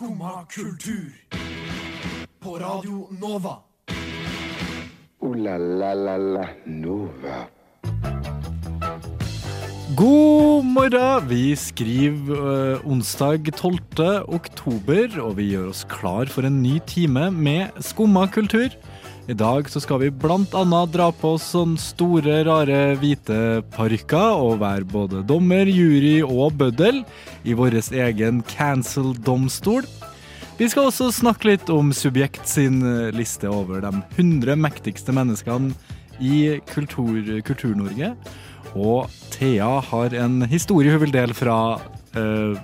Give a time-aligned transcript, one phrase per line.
[0.00, 1.12] Skumma kultur.
[2.40, 3.56] På Radio Nova.
[5.20, 7.44] O-la-la-la-la Nova.
[9.96, 11.28] God morgen!
[11.28, 13.78] Vi skriver øh, onsdag 12.
[14.28, 18.72] oktober, og vi gjør oss klar for en ny time med Skumma kultur.
[19.30, 24.56] I dag så skal vi annet dra på oss sånne store, rare hvite parykker og
[24.58, 27.04] være både dommer, jury og bøddel
[27.46, 29.86] i vår egen cancel-domstol.
[30.58, 35.76] Vi skal også snakke litt om Subjekt sin øh, liste over de 100 mektigste menneskene
[36.18, 38.16] i Kultur- Kultur-Norge.
[38.74, 41.78] Og Thea har en historie hun vil dele fra
[42.18, 42.58] eh,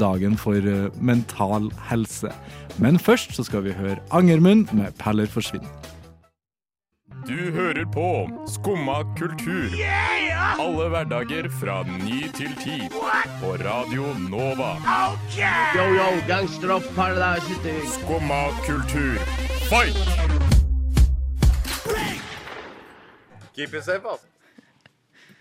[0.00, 2.32] dagen for eh, mental helse.
[2.80, 5.81] Men først så skal vi høre Angermund med 'Peller forsvinner'.
[7.26, 9.70] Du hører på Skumma kultur.
[10.58, 12.78] Alle hverdager fra ny til ti.
[13.40, 14.72] På Radio Nova.
[15.76, 17.54] Yo, yo, gangsteropp, paradise.
[17.94, 19.18] Skumma kultur,
[19.70, 19.96] fight!
[23.54, 24.31] Keep it safe, altså.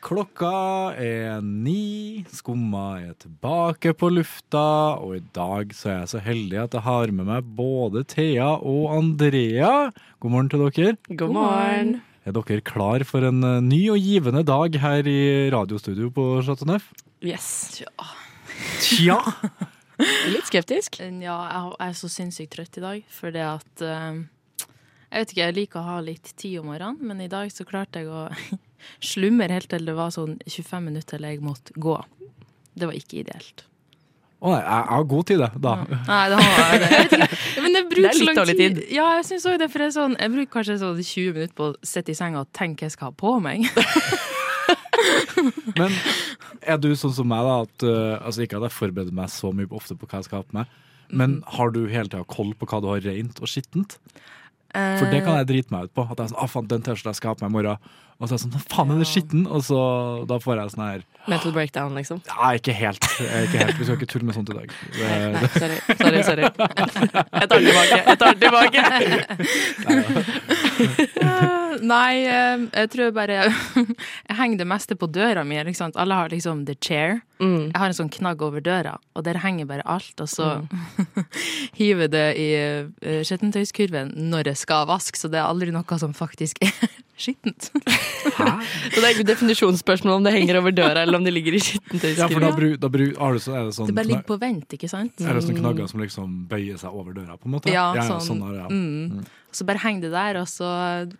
[0.01, 6.21] Klokka er ni, Skumma er tilbake på lufta, og i dag så er jeg så
[6.25, 9.91] heldig at jeg har med meg både Thea og Andrea.
[10.17, 10.95] God morgen til dere.
[11.19, 11.91] God morgen.
[12.25, 15.21] Er dere klar for en eh, ny og givende dag her i
[15.53, 16.89] radiostudio på Chateau Neuf?
[17.21, 17.83] Yes.
[18.81, 19.19] Tja!
[20.33, 20.97] Litt skeptisk.
[20.97, 24.25] Ja, jeg jeg er så sinnssykt trøtt i dag, fordi at eh,
[25.11, 27.67] Jeg vet ikke, jeg liker å ha litt tid om morgenen, men i dag så
[27.69, 28.25] klarte jeg å
[29.03, 31.97] slumre helt til det var sånn 25 minutter til jeg måtte gå.
[32.77, 33.65] Det var ikke ideelt.
[34.41, 35.47] Å nei, jeg har god tid, da.
[35.61, 35.71] da.
[35.85, 36.87] Nei, det har jeg det.
[36.91, 37.25] Jeg ikke.
[37.61, 38.57] Men jeg bruker er så lang tid.
[38.57, 38.79] tid.
[38.89, 41.67] Ja, jeg synes også det, for er sånn, jeg bruker kanskje sånn 20 minutter på
[41.69, 43.69] å sitte i senga og tenke hva jeg skal ha på meg.
[45.79, 45.91] Men
[46.65, 47.53] er du sånn som meg, da?
[47.67, 50.41] At, uh, altså Ikke at jeg forbereder meg så mye ofte på hva jeg skal
[50.41, 50.65] ha på meg,
[51.11, 53.97] men har du hele tida koll på hva du har rent og skittent?
[54.73, 56.05] For det kan jeg drite meg ut på.
[56.07, 57.77] At jeg er sånn, ah, faen, den T-skjorta jeg skal ha på meg i morgen.
[58.21, 59.43] Og så er jeg sånn, faen er det skitten?
[59.49, 59.77] Og så
[60.29, 61.01] da får jeg sånn her
[61.31, 62.21] Mental breakdown, liksom.
[62.29, 63.03] Ja, ikke helt.
[63.25, 63.75] Er ikke helt.
[63.79, 64.69] Vi skal ikke tulle med sånt i dag.
[64.97, 65.77] Det, Nei, sorry.
[65.97, 66.43] sorry, sorry.
[66.45, 67.97] Jeg tar den tilbake.
[68.05, 68.81] Jeg tar den tilbake.
[71.91, 73.43] Nei, eh, jeg tror bare
[74.29, 75.59] Jeg henger det meste på døra mi.
[75.59, 75.99] Ikke sant?
[75.99, 77.21] Alle har liksom the chair.
[77.41, 77.71] Mm.
[77.71, 80.13] Jeg har en sånn knagg over døra, og der henger bare alt.
[80.21, 80.61] Og så
[81.79, 86.01] hiver jeg det i uh, skittentøyskurven når jeg skal vaske, så det er aldri noe
[86.01, 86.75] som faktisk er
[87.21, 87.71] skittent.
[87.71, 91.61] Så det er ikke definisjonsspørsmål om det henger over døra eller om det ligger i
[91.61, 92.55] ja, for da, skittentøyskurven.
[92.57, 94.89] bru, da bru, har du så, er det sånn Det bare ligger på vent, ikke
[94.89, 95.21] sant?
[95.21, 97.73] er det sånne knagger som liksom bøyer seg over døra, på en måte?
[97.73, 98.69] Ja, ja, sånn, sånn er det, ja.
[98.73, 99.29] mm.
[99.51, 100.65] Så bare henger det der, og så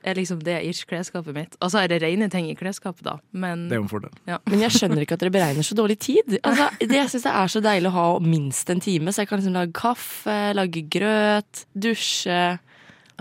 [0.08, 1.56] er liksom det irsk klesskapet mitt.
[1.62, 3.18] Og så er det rene ting i klesskapet, da.
[3.34, 4.10] Men Det er jo en fordel.
[4.48, 6.38] Men jeg skjønner ikke at dere beregner så dårlig tid.
[6.44, 9.28] Altså, det, jeg syns det er så deilig å ha minst en time, så jeg
[9.28, 12.60] kan liksom lage kaffe, lage grøt, dusje.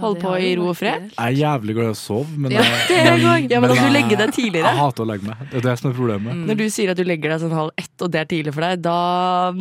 [0.00, 1.10] Holde på i ro og fred.
[1.12, 3.50] Jeg er jævlig glad i å sove, men, Ja, jeg- det er jeg.
[3.50, 4.70] Ja, men da du jeg- legge deg tidligere.
[4.70, 5.36] Jeg hater å legge meg.
[5.50, 6.32] Det er det som er problemet.
[6.32, 6.46] Mm.
[6.46, 8.62] Når du sier at du legger deg sånn halv ett, og det er tidlig for
[8.62, 9.52] deg, da,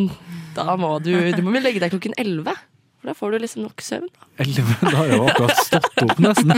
[0.55, 2.55] da må du Du må vel legge deg klokken elleve.
[2.99, 4.09] For da får du liksom nok søvn.
[4.43, 6.51] Elleve, da har jeg jo akkurat stått opp, nesten.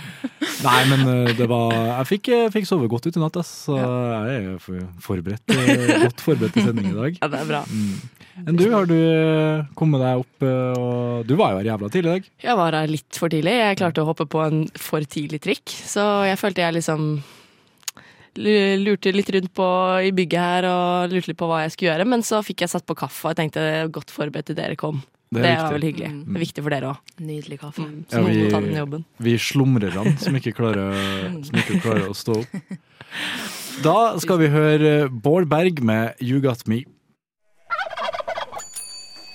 [0.66, 3.52] Nei, men uh, det var Jeg fikk, jeg fikk sove godt ut i natt, ass,
[3.68, 7.20] så jeg er for- forberedt, uh, godt forberedt til sending i dag.
[7.22, 7.60] Ja, det er bra.
[8.36, 8.96] Men du, har du
[9.78, 12.26] kommet deg opp, og du var jo her jævla tidlig i dag.
[12.50, 13.54] Jeg var her litt for tidlig.
[13.62, 15.72] Jeg klarte å hoppe på en for tidlig trikk.
[15.72, 17.06] Så jeg følte jeg liksom
[18.36, 19.66] lurte litt rundt på
[20.04, 22.08] i bygget her og lurte litt på hva jeg skulle gjøre.
[22.12, 23.64] Men så fikk jeg satt på kaffe, og jeg tenkte
[23.94, 25.00] godt forberedt til dere kom.
[25.26, 26.10] Det Det, var vel hyggelig.
[26.26, 27.14] Det er viktig for dere òg.
[27.18, 27.86] Nydelig kaffe.
[28.10, 29.04] Så Ja, vi-.
[29.18, 32.76] Vi slumrerne som ikke klarer, som ikke klarer å stå opp.
[33.82, 36.84] Da skal vi høre Bård Berg med You Got Me.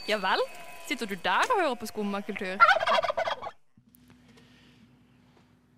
[0.07, 0.41] Ja vel?
[0.87, 2.57] Sitter du der og hører på skummakultur?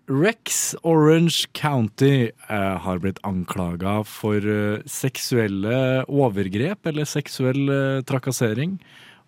[0.08, 8.76] Rex Orange County eh, har blitt anklaga for eh, seksuelle overgrep eller seksuell eh, trakassering.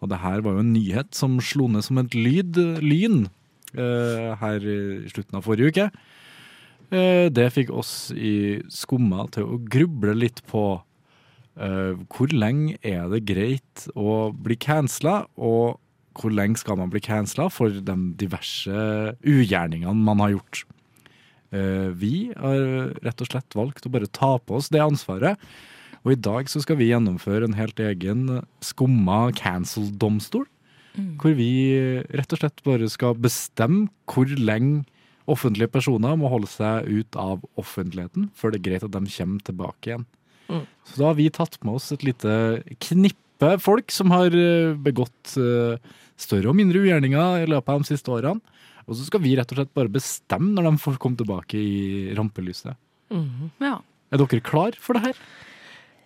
[0.07, 3.25] Og det her var jo en nyhet som slo ned som et lyd, lyn
[3.75, 4.79] eh, her i
[5.11, 5.87] slutten av forrige uke.
[6.95, 10.63] Eh, det fikk oss i Skumma til å gruble litt på
[11.59, 15.83] eh, hvor lenge er det greit å bli cancela, og
[16.17, 18.87] hvor lenge skal man bli cancela for de diverse
[19.27, 20.63] ugjerningene man har gjort.
[21.97, 22.63] Vi har
[23.05, 25.39] rett og slett valgt å bare ta på oss det ansvaret.
[26.07, 28.29] Og i dag så skal vi gjennomføre en helt egen
[28.63, 30.47] skumma cancel-domstol.
[31.21, 31.51] Hvor vi
[32.17, 34.87] rett og slett bare skal bestemme hvor lenge
[35.29, 39.43] offentlige personer må holde seg ut av offentligheten før det er greit at de kommer
[39.45, 40.07] tilbake igjen.
[40.47, 40.63] Mm.
[40.87, 42.33] Så da har vi tatt med oss et lite
[42.87, 45.83] knippe folk som har eh, begått eh,
[46.17, 48.55] større og mindre ugjerninger i løpet av de siste årene.
[48.87, 52.15] Og så skal vi rett og slett bare bestemme når de får komme tilbake i
[52.17, 52.79] rampelyset.
[53.11, 53.51] Mm.
[53.67, 53.81] Ja.
[54.15, 55.21] Er dere klar for det her?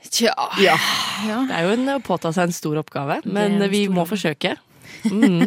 [0.08, 0.34] Tja.
[0.62, 0.76] Ja.
[1.28, 1.44] Ja.
[1.48, 4.56] Det er jo en, å påta seg en stor oppgave, men en vi må forsøke.
[5.06, 5.46] Mm.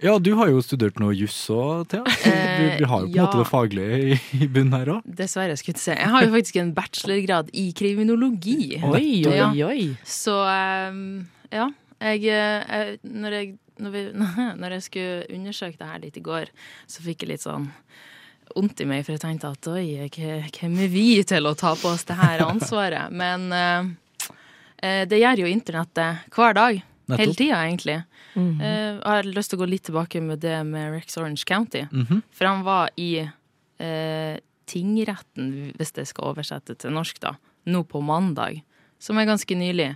[0.00, 2.04] Ja, du har jo studert noe juss òg, Thea.
[2.06, 3.24] Du, vi, vi har jo på en ja.
[3.26, 5.08] måte det faglige i, i bunnen her òg.
[5.18, 5.96] Dessverre, skulle jeg si.
[5.96, 8.78] Jeg har jo faktisk en bachelorgrad i kriminologi.
[8.78, 9.50] Oi, oi, Ja.
[9.66, 9.88] oi.
[10.06, 11.02] Så ehm,
[11.50, 11.66] ja.
[11.98, 13.50] Jeg, eh, jeg, når, jeg,
[13.82, 14.04] når, vi,
[14.62, 16.54] når jeg skulle undersøke det her litt i går,
[16.86, 17.66] så fikk jeg litt sånn
[18.56, 21.90] vondt i meg, for jeg tenkte at oi, hvem er vi til å ta på
[21.92, 23.12] oss det her ansvaret?
[23.12, 23.88] Men eh,
[24.82, 26.82] eh, det gjør jo internettet hver dag.
[27.08, 27.22] Nettopp.
[27.22, 28.02] Hele tida, egentlig.
[28.34, 28.60] Mhm.
[28.60, 31.86] Eh, jeg har lyst til å gå litt tilbake med det med Rex Orange County.
[31.90, 32.22] Mhm.
[32.30, 37.36] For han var i eh, tingretten, hvis det skal oversette til norsk, da,
[37.66, 38.60] nå på mandag.
[39.00, 39.94] Som er ganske nylig.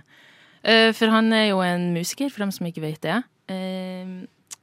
[0.63, 3.21] Eh, for han er jo en musiker, for dem som ikke vet det.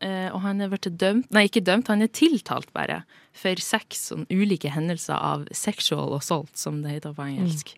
[0.00, 3.02] Eh, og han er blitt dømt Nei, ikke dømt, han er tiltalt bare.
[3.37, 7.75] For seks sånn ulike hendelser av sexual assault, som det heter på engelsk.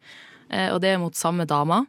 [0.53, 1.83] Eh, og det er mot samme dama.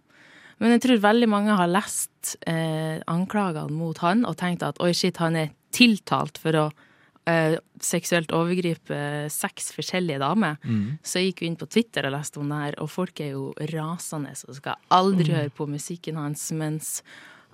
[0.62, 4.94] Men jeg tror veldig mange har lest eh, anklagene mot han og tenkt at oi,
[4.96, 6.66] shit, han er tiltalt for å
[7.30, 9.00] eh, seksuelt overgripe
[9.34, 10.60] seks forskjellige damer.
[10.64, 11.00] Mm.
[11.04, 13.34] Så jeg gikk jo inn på Twitter og leste om det her, og folk er
[13.34, 16.46] jo rasende og skal aldri høre på musikken hans.
[16.56, 17.00] Mens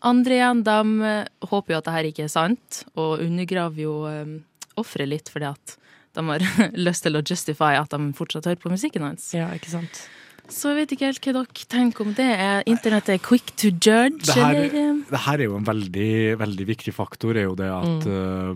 [0.06, 3.96] andre igjen, de eh, håper jo at det her ikke er sant, og undergraver jo
[4.08, 4.38] um,
[4.80, 5.76] offeret litt fordi at
[6.18, 6.46] de har
[6.88, 9.32] lyst til å justify at de fortsatt hører på musikken hans.
[9.36, 10.06] Ja, ikke sant.
[10.50, 12.26] Så jeg vet ikke helt hva dere tenker om det.
[12.26, 15.04] Er internettet quick to judge, Det her, eller?
[15.12, 18.56] det her er jo en veldig, veldig viktig faktor, er jo det at eh,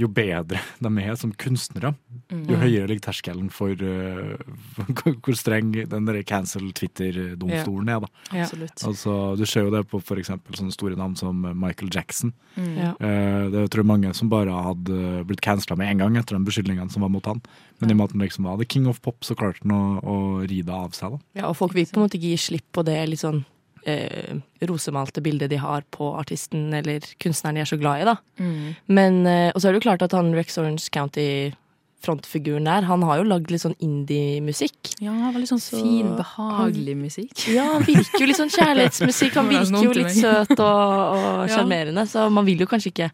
[0.00, 1.92] jo bedre de er som kunstnere,
[2.30, 4.34] jo høyere ligger terskelen for eh,
[5.22, 8.04] hvor streng den der cancel Twitter-domstolen er.
[8.04, 8.10] da.
[8.42, 8.48] Ja.
[8.86, 12.32] Altså, Du ser jo det på for eksempel sånne store navn som Michael Jackson.
[12.56, 12.94] Ja.
[13.00, 16.36] Uh, det er tror jeg mange som bare hadde blitt cancela med en gang etter
[16.36, 17.42] de beskyldningene som var mot han.
[17.80, 19.74] Men i og med at han liksom var the king of pop, så klarte han
[19.74, 21.16] å, å ri det av seg.
[21.16, 21.42] da.
[21.42, 23.42] Ja, og folk vil på en måte ikke gi slipp på det litt sånn
[23.86, 24.36] eh,
[24.68, 28.16] rosemalte bildet de har på artisten eller kunstneren de er så glad i, da.
[28.38, 28.74] Mm.
[28.88, 33.02] Men, eh, og så er det jo klart at han Rex Orange County-frontfiguren der, han
[33.06, 34.94] har jo lagd litt sånn indie-musikk.
[35.04, 37.46] Ja, veldig sånn Så fin, behagelig musikk.
[37.52, 39.34] Ja, han virker jo litt sånn kjærlighetsmusikk.
[39.40, 41.56] Han virker jo litt søt og, og Ja.
[41.58, 43.10] sjarmerende, så man vil jo kanskje ikke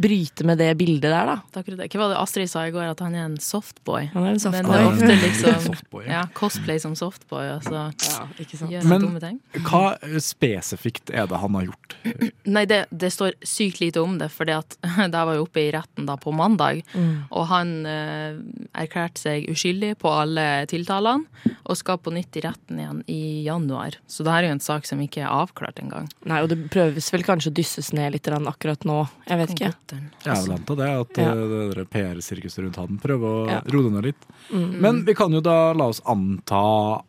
[0.00, 1.34] bryte med det bildet der, da.
[1.52, 1.88] Takk for akkurat det.
[1.92, 4.08] Hva var det Astrid sa i går, at han er en softboy?
[4.14, 6.12] Han er en Men det er ofte liksom Softboy, ja.
[6.12, 7.82] ja, cosplay som softboy, altså.
[8.08, 8.72] Ja, ikke sant.
[8.72, 9.38] Gjør Men- dumme ting.
[9.68, 9.82] Hva
[10.24, 11.96] spesifikt er det han har gjort?
[12.56, 14.56] Nei, det, det står sykt lite om det, for det
[15.12, 17.26] var jo oppe i retten da på mandag, Mm.
[17.34, 18.38] og han eh,
[18.82, 21.26] erklærte seg uskyldig på alle tiltalene,
[21.68, 23.98] og skal på nytt i retten igjen i januar.
[24.10, 26.08] Så det her er jo en sak som ikke er avklart engang.
[26.28, 28.98] Nei, og det prøves vel kanskje å dysses ned litt grann akkurat nå.
[29.28, 29.72] Jeg vet ikke.
[29.92, 31.30] Jeg er vel anta det, at Ja.
[31.32, 33.60] eh, det PR-sirkuset rundt han prøver å Ja.
[33.66, 34.26] roe det ned litt.
[34.52, 34.80] Mm.
[34.80, 37.02] Men vi kan jo da la oss anta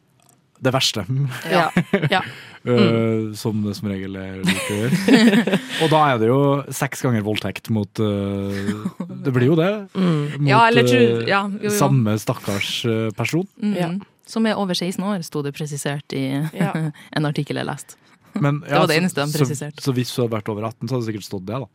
[0.62, 1.06] det verste.
[1.50, 1.72] Ja.
[2.12, 2.22] ja.
[2.64, 3.34] Mm.
[3.36, 4.80] Som det som regel er å.
[5.82, 8.70] Og da er det jo seks ganger voldtekt mot eh,
[9.26, 9.72] Det blir jo det.
[9.96, 11.70] Mot Ja, eller eh, ja, jo, jo.
[11.74, 13.48] samme stakkars eh, person.
[13.62, 13.74] Mm.
[13.76, 13.90] Ja.
[14.30, 17.98] Som er over 16 år, sto det presisert i en artikkel jeg leste.
[18.40, 19.82] Men, Det var det så- eneste de så- presiserte.
[19.84, 21.66] Så, hvis du hadde vært over 18, så hadde det sikkert stått det, da.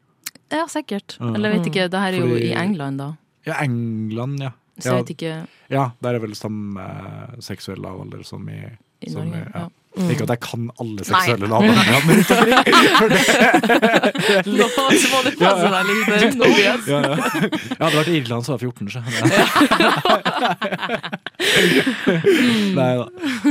[0.52, 1.16] Ja, sikkert.
[1.20, 3.12] Eller jeg vet ikke, det her er jo Fordi- i England, da.
[3.46, 4.50] Ja, England, ja.
[4.78, 8.60] Så jeg vet ikke ja der er vel samme eh, seksuell lavalder som i,
[9.00, 9.40] i som Norge.
[9.40, 9.68] i ja.
[9.96, 10.02] Ja.
[10.12, 12.64] Ikke at jeg kan alle seksuelle lavalderdene rundt omkring.
[12.98, 14.88] for det- Nå må
[15.24, 16.84] du passe deg litt, Tobias.
[16.86, 17.16] Ja, ja.
[17.16, 19.00] Jeg hadde vært i Irland, så var jeg 14, så.
[22.76, 23.06] Nei da.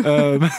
[0.06, 0.50] Eh, men,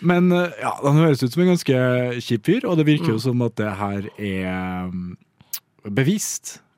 [0.00, 1.80] men eh, ja, han høres ut som en ganske
[2.24, 5.16] kjip fyr, og det virker jo som at det her er mm.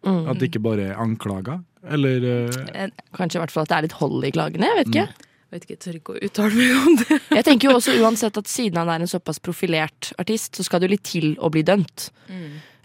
[0.02, 1.60] At det ikke bare er anklager.
[1.86, 4.66] Eller eh, Kanskje i hvert fall at det er litt hold i klagene.
[4.70, 5.28] Jeg vet ikke.
[5.52, 7.16] Jeg vet ikke, jeg tør ikke å uttale meg om det.
[7.36, 10.80] Jeg tenker jo også uansett at siden han er en såpass profilert artist, så skal
[10.80, 12.06] det jo litt til å bli dømt.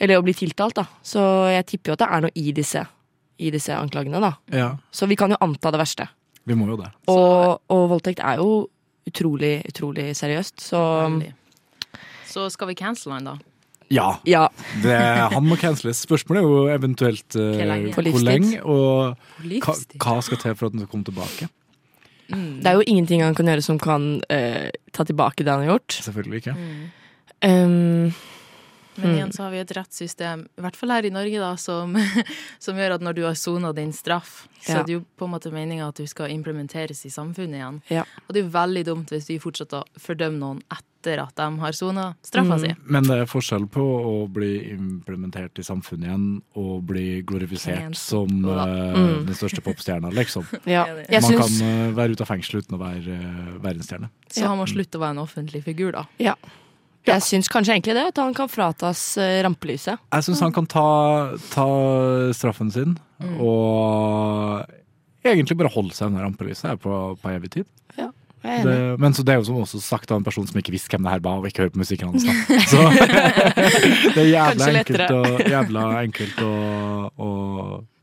[0.03, 0.83] Eller å bli tiltalt, da.
[0.99, 2.81] Så jeg tipper jo at det er noe i disse,
[3.39, 4.33] i disse anklagene, da.
[4.51, 6.09] Ja, Så vi kan jo anta det verste.
[6.43, 6.91] vi må jo det.
[7.07, 8.67] Og, og voldtekt er jo
[9.07, 11.33] utrolig, utrolig seriøst, så Veldig.
[12.27, 13.37] Så skal vi cancele han, da?
[13.89, 14.47] Ja, ja.
[14.83, 14.95] det,
[15.31, 16.01] han må canceles.
[16.03, 17.93] Spørsmålet er jo eventuelt eh, lenge?
[17.95, 18.27] Hvor livstid.
[18.27, 19.95] lenge, og hva, Livstid.
[20.03, 21.47] hva skal til for at han skal komme tilbake.
[22.27, 25.77] Det er jo ingenting han kan gjøre som kan eh, ta tilbake det han har
[25.77, 25.99] gjort.
[26.03, 26.55] Selvfølgelig ikke.
[27.47, 28.11] Um,
[28.97, 29.15] Men Mm.
[29.17, 31.93] igjen så har vi et rettssystem, i hvert fall her i Norge, da, som,
[32.59, 34.79] som gjør at når du har sona din straff, så Ja.
[34.79, 37.81] er det jo på en måte meninga at du skal implementeres i samfunnet igjen.
[37.89, 38.03] Ja.
[38.27, 41.59] Og det er jo veldig dumt hvis vi fortsetter å fordømme noen etter at de
[41.61, 42.59] har sona straffa Mm.
[42.59, 42.75] si.
[42.89, 47.95] Men det er forskjell på å bli implementert i samfunnet igjen og bli glorifisert Cancel.
[47.95, 49.25] som Mm.
[49.25, 50.43] den største popstjerna, liksom.
[50.65, 50.85] Ja.
[51.09, 54.09] Jeg Man kan uh, være ute av fengsel uten å være uh, verdensstjerne.
[54.29, 54.55] Så Ja.
[54.55, 56.05] må slutte slutt å være en offentlig figur, da.
[57.07, 59.99] Jeg syns kanskje egentlig det, at han kan fratas eh, rampelyset.
[60.13, 60.87] Jeg syns han kan ta,
[61.53, 61.67] ta
[62.37, 63.39] straffen sin Mm.
[63.41, 64.67] og
[65.25, 67.65] egentlig bare holde seg under rampelyset på, på evig tid.
[68.45, 70.71] Er Det, men så det er jo som også sagt av en person som ikke
[70.75, 72.27] visste hvem det her var, og ikke hører på musikken hans.
[72.71, 72.83] Så
[74.13, 76.51] det er jævla enkelt, å, jævla enkelt å,
[77.17, 77.29] å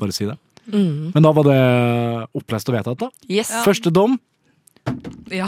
[0.02, 0.34] bare si det.
[0.66, 1.12] Mm.
[1.14, 1.60] Men da var det
[2.42, 3.08] opplest og vedtatt, da.
[3.30, 3.54] Yes.
[3.64, 4.18] Første dom.
[5.32, 5.46] Ja.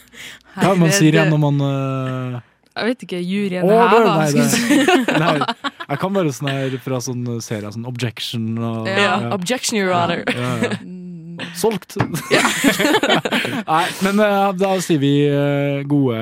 [0.58, 2.42] Hva man sier igjen når man uh,
[2.76, 4.04] Jeg vet ikke, juryen Order!
[4.04, 4.42] her, Nei, da.
[4.44, 8.98] det, nei, jeg kan bare sånn her fra sånn serier, sånn Objection og Ja.
[9.00, 9.32] Ja.
[9.36, 10.22] Objection, your honor.
[10.28, 10.76] Ja, ja.
[11.60, 11.96] Solgt!
[13.68, 16.16] Nei, men eh, da sier vi eh, gode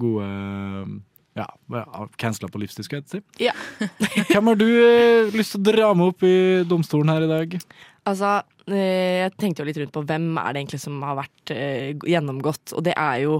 [0.00, 0.28] Gode
[1.36, 1.44] Ja,
[2.20, 3.20] cancela på livstid, skal jeg si.
[3.42, 3.52] Ja.
[4.30, 6.34] Hvem har du eh, lyst til å dra med opp i
[6.70, 7.58] domstolen her i dag?
[8.08, 8.36] Altså,
[8.70, 11.92] eh, jeg tenkte jo litt rundt på hvem er det egentlig som har vært eh,
[12.08, 13.38] gjennomgått, og det er jo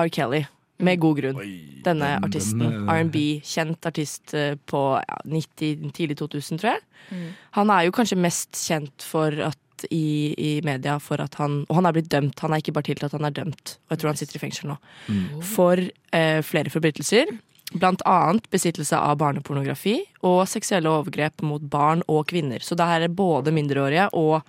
[0.00, 0.08] R.
[0.12, 0.44] Kelly.
[0.82, 1.40] Med god grunn.
[1.86, 2.62] Denne den- artisten.
[2.66, 6.82] eh, R&B, kjent artist eh, på ja, 90, tidlig 2000, tror jeg.
[7.10, 7.28] Mm.
[7.58, 9.58] Han er jo kanskje mest kjent for at
[9.90, 12.38] i, i media for at han Og han er blitt dømt.
[12.44, 13.78] Han er ikke bare tiltalt, han er dømt.
[13.88, 14.76] Og jeg tror han sitter i fengsel nå.
[15.08, 15.40] Mm.
[15.42, 15.80] For
[16.12, 17.32] eh, flere forbrytelser.
[17.72, 19.96] Blant annet besittelse av barnepornografi
[20.28, 22.60] og seksuelle overgrep mot barn og kvinner.
[22.62, 24.42] Så det her er både mindreårige og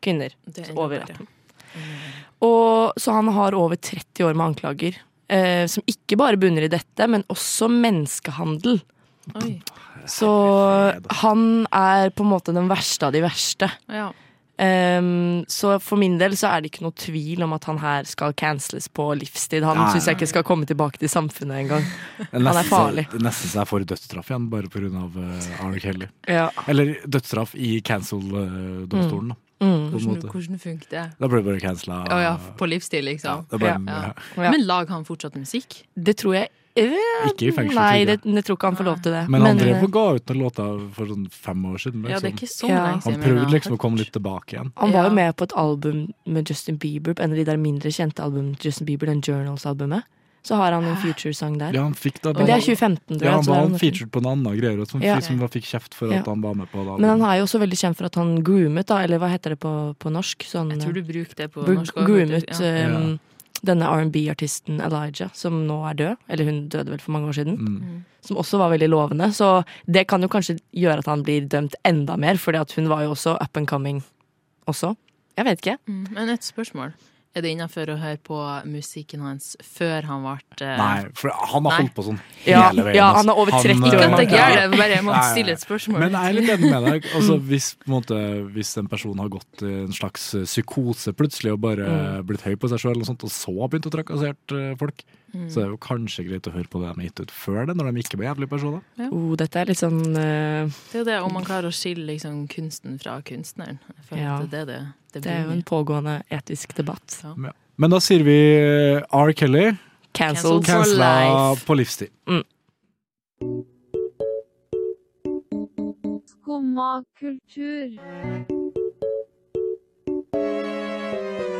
[0.00, 0.32] kvinner.
[0.56, 1.26] Er Over 18.
[1.74, 1.84] Mm.
[2.46, 5.00] Og, så han har over 30 år med anklager.
[5.28, 8.80] Eh, som ikke bare bunner i dette, men også menneskehandel.
[9.36, 9.58] Oi.
[10.08, 10.30] Så
[11.20, 11.42] han
[11.74, 13.68] er på en måte den verste av de verste.
[13.92, 14.08] Ja.
[14.58, 18.08] Um, så for min del så er det ikke noe tvil om at han her
[18.10, 19.62] skal canceles på livstid.
[19.62, 21.84] Han syns jeg ikke skal komme tilbake til samfunnet engang.
[22.32, 23.04] Han er farlig.
[23.12, 25.04] Neste nesten så jeg får dødsstraff igjen, bare pga.
[25.14, 26.08] Uh, Arne Kelly.
[26.26, 26.48] Ja.
[26.66, 29.36] Eller dødsstraff i cancel-domstolen.
[29.36, 29.38] da.
[29.60, 29.66] Mm.
[29.68, 30.28] På en Hvordan, måte.
[30.30, 31.04] hvordan funket det?
[31.18, 31.96] Da ble det bare cancela.
[32.14, 33.46] Oh, ja, på livsstil, liksom.
[33.58, 33.74] Ja.
[33.88, 34.12] Ja.
[34.52, 35.80] Men lager han fortsatt musikk?
[35.98, 36.48] Det tror jeg
[36.78, 36.92] eh,
[37.26, 38.44] Ikke i fengsel, Nei, det, jeg.
[38.46, 39.24] tror ikke han får lov til det.
[39.28, 42.04] Men han eh, drev og ga ut noen låter for sånn fem år siden.
[42.06, 42.38] Ja, det er Liksom.
[42.38, 42.84] ikke så Ja.
[42.86, 44.70] lenge Han prøvde liksom å komme litt tilbake igjen.
[44.76, 47.90] han var jo med på et album med Justin Bieber, en av de der mindre
[47.90, 50.04] kjente albumene til Justin Bieber, den Journals-albumet.
[50.46, 51.72] Så har han en future-sang der.
[51.74, 53.26] Ja, han fikk da Men det er 2015, tror jeg.
[53.26, 55.18] Ja, han var han featured på en annen greier, som, Ja.
[55.20, 56.22] som fikk kjeft for Ja.
[56.24, 57.00] han var med på det.
[57.00, 59.50] Men han er jo også veldig kjent for at han groomet, da, eller hva heter
[59.50, 60.44] det på, på norsk?
[60.46, 61.94] Sånn, Jeg tror du bruker det på norsk.
[61.94, 62.48] groomet.
[62.60, 62.96] Ja.
[62.96, 63.20] um,
[63.64, 66.16] denne R&B-artisten Elijah, som nå er død.
[66.30, 67.58] Eller hun døde vel for mange år siden.
[67.58, 68.04] Mm.
[68.22, 69.32] Som også var veldig lovende.
[69.34, 72.86] Så det kan jo kanskje gjøre at han blir dømt enda mer, fordi at hun
[72.88, 74.02] var jo også up and coming
[74.68, 74.94] også.
[75.36, 75.76] Jeg vet ikke.
[75.88, 76.92] Mm, Men et spørsmål.
[77.38, 80.32] Er det innafor å høre på musikken hans før han ble
[80.66, 80.72] uh...
[80.80, 82.98] Nei, for han har holdt på sånn Ja, hele veien.
[82.98, 83.20] ja, altså.
[83.20, 83.86] han er over 30 år.
[83.88, 84.26] Ikke eh, at det
[84.72, 86.02] det, bare jeg må Nei, nei, stille et spørsmål.
[86.02, 87.08] Men jeg er litt enig med deg.
[87.18, 88.18] Altså, hvis, på en, måte,
[88.56, 92.26] hvis en person har gått i en slags psykose plutselig og bare Mm.
[92.26, 95.04] blitt høy på seg sjøl, og, så har begynt å trakassere folk,
[95.34, 95.48] Mm.
[95.52, 97.74] så er jo kanskje greit å høre på det de har gitt ut før det,
[97.76, 98.80] når de ikke var jævlige personer.
[99.12, 102.06] Oh, dette er litt sånn uh, Det er jo det om man klarer å skille
[102.14, 103.76] liksom, kunsten fra kunstneren.
[103.98, 104.38] Jeg føler Ja.
[104.40, 107.18] at det er det det, det Det er jo en pågående etisk debatt.
[107.24, 107.52] Ja.
[107.76, 109.32] Men da sier vi eh, R.
[109.36, 109.66] Kelly
[110.16, 111.66] Cancelled For cancela life.
[111.68, 112.08] på livstid.
[116.26, 117.92] Skumma kultur.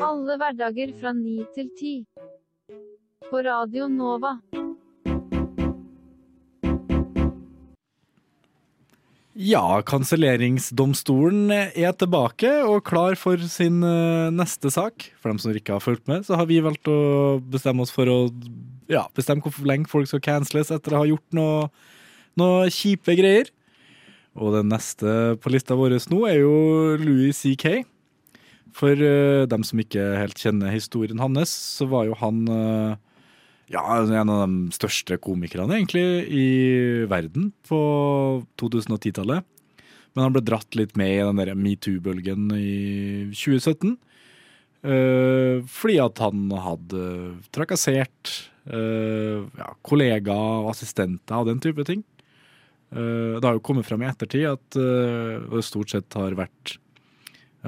[0.09, 1.95] Alle hverdager fra ni til ti.
[3.29, 4.39] På Radio Nova.
[9.37, 15.11] Ja, kanselleringsdomstolen er tilbake og klar for sin eh, neste sak.
[15.21, 18.09] For dem som ikke har fulgt med, så har vi valgt å bestemme oss for
[18.09, 18.17] å
[18.89, 21.67] ja, bestemme hvor lenge folk skal canceles etter å ha gjort noe,
[22.41, 23.53] noe kjipe greier.
[24.41, 26.55] Og den neste på lista vår nå er jo
[27.03, 27.83] Louis C.K.
[28.79, 32.97] For uh, dem som ikke helt kjenner historien hans, så var jo han eh,
[33.73, 36.49] ja, en av de største komikerne egentlig i
[37.11, 37.79] verden på
[38.61, 39.47] 2010-tallet.
[40.15, 43.97] Men han ble dratt litt med i den der metoo-bølgen i 2017.
[44.79, 47.07] Uh, fordi at han hadde
[47.55, 48.33] trakassert
[48.71, 52.05] uh, ja, kollegaer og assistenter og den type ting.
[52.95, 56.79] Uh, det har jo kommet frem i ettertid at eh, det stort sett har vært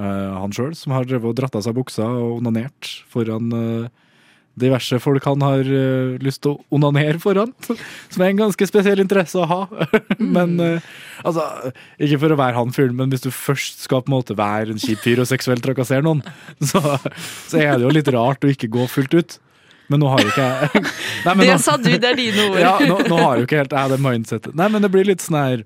[0.01, 4.07] eh, han sjøl som har drevet og dratt av seg buksa og onanert foran eh,
[4.61, 7.53] diverse folk han har uh, lyst til å onanere foran.
[8.13, 9.61] Som er en ganske spesiell interesse å ha.
[10.37, 10.89] men uh,
[11.25, 11.47] altså,
[11.99, 14.75] ikke for å være han fyren, men hvis du først skal på en måte være
[14.75, 16.25] en kjip fyr og seksuelt trakassere noen,
[16.73, 16.83] så,
[17.51, 19.39] så er det jo litt rart å ikke gå fullt ut.
[19.91, 20.83] Men nå har jo ikke jeg
[21.27, 22.59] Nei, Det nå- sa du, det er dine ord.
[22.63, 24.55] Ja, nå, nå har jo ikke helt jeg det mindsetet.
[24.55, 25.65] Nei, men det blir litt sånn her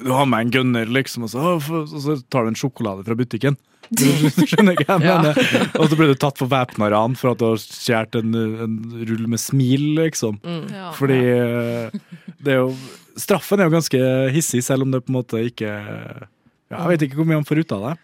[0.00, 3.16] Du har med en gunner, liksom, og så, og så tar du en sjokolade fra
[3.18, 3.58] butikken.
[4.50, 5.36] Skjønner ikke jeg mener.
[5.38, 5.64] Ja.
[5.80, 8.78] Og så ble du tatt for væpna ran for at du har stjålet en, en
[9.08, 10.40] rull med smil, liksom.
[10.42, 10.62] Mm.
[10.74, 10.92] Ja.
[10.96, 11.98] Fordi eh,
[12.42, 12.70] det er jo
[13.16, 13.98] Straffen er jo ganske
[14.34, 17.46] hissig, selv om det på en måte ikke ja, Jeg vet ikke hvor mye han
[17.48, 17.94] får ut av det.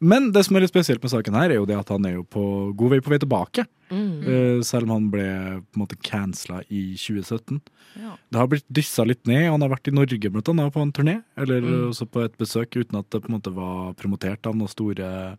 [0.00, 2.16] Men det som er litt spesielt med saken her, er jo det at han er
[2.18, 2.42] jo på
[2.76, 3.64] god vei på vei tilbake.
[3.90, 4.10] Mm.
[4.26, 5.26] Eh, selv om han ble
[5.62, 7.60] på en måte cancela i 2017.
[8.02, 8.16] Ja.
[8.30, 9.46] Det har blitt dyssa litt ned.
[9.50, 11.90] Han har vært i Norge blant annet på en turné, eller Mm.
[11.90, 15.36] også på et besøk, uten at det på en måte var promotert av noen store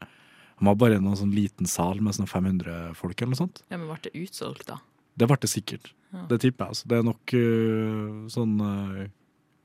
[0.57, 3.61] Han var bare i en sånn liten sal med sånn 500 folk eller noe sånt.
[3.69, 4.79] Ja, men ble det utsolgt, da?
[5.15, 5.91] Det ble det sikkert.
[6.11, 6.23] Ja.
[6.31, 6.69] Det tipper jeg.
[6.73, 6.87] Altså.
[6.89, 9.05] Det er nok uh, sånn uh,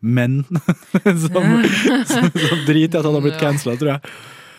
[0.03, 0.45] menn
[1.25, 1.49] som,
[2.05, 4.13] som, som driter i at han har blitt cancela, tror jeg.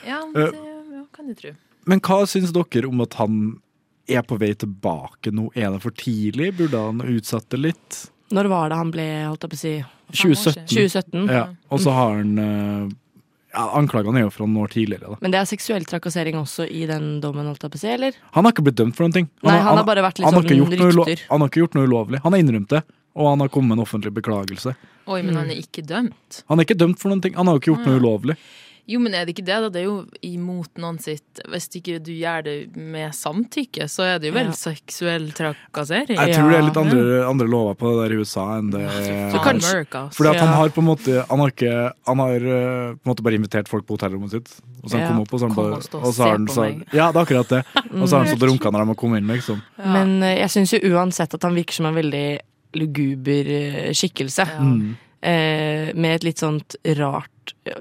[0.07, 0.51] Ja, Eh.
[0.51, 1.51] det ja, kan du tro.
[1.85, 3.59] Men hva syns dere om at han
[4.07, 5.49] er på vei tilbake nå?
[5.55, 6.53] Er det for tidlig?
[6.57, 8.09] Burde han utsette litt?
[8.33, 9.73] Når var det han ble, holdt jeg på å si
[10.13, 10.67] 2017.
[10.67, 11.27] 2017.
[11.29, 12.91] Ja, og så har han øh,
[13.53, 15.11] ja, Anklagene er jo fra noen år tidligere.
[15.13, 15.17] da.
[15.21, 18.17] Men det er seksuell trakassering også i den dommen, holdt jeg på å si, eller?
[18.33, 19.29] Han har ikke blitt dømt for noen ting.
[19.43, 21.21] Nei, han har bare vært litt sånn ikke gjort noe rykter.
[21.29, 22.21] Han har ikke gjort noe ulovlig.
[22.23, 22.81] Han har innrømt det,
[23.13, 24.75] og han har kommet med en offentlig beklagelse.
[25.05, 25.25] Oi, Mm.
[25.27, 26.43] men han er ikke dømt?
[26.49, 27.33] Han er ikke dømt for noen ting.
[27.35, 28.37] Han har jo ikke gjort noe ulovlig.
[28.89, 29.69] Jo, men er det ikke det, da?
[29.71, 34.19] Det er jo imot noen sitt Hvis ikke du gjør det med samtykke, så er
[34.19, 34.55] det jo vel Ja.
[34.59, 36.17] seksuell trakassering.
[36.19, 38.83] Jeg tror det er litt andre, andre lover på det der i USA enn det
[38.89, 40.17] Så er kanskje- America, altså.
[40.19, 43.11] Fordi at han har på en måte Han har, ikke, han har eh, på en
[43.15, 44.49] måte bare invitert folk på hotellrommet sitt.
[44.83, 45.07] Og så han Ja.
[45.07, 46.65] kommet opp, og så han Kom bare og stå og så har han så.
[46.93, 47.63] Ja, det er akkurat det.
[48.03, 49.61] Og så har han så og når de har kommet inn, liksom.
[49.77, 52.39] Men eh, jeg syns jo uansett at han virker som en veldig
[52.75, 54.43] luguber skikkelse.
[54.43, 54.59] skikkelse.
[54.59, 54.95] Mm.
[55.23, 57.29] Eh, med et litt sånt rart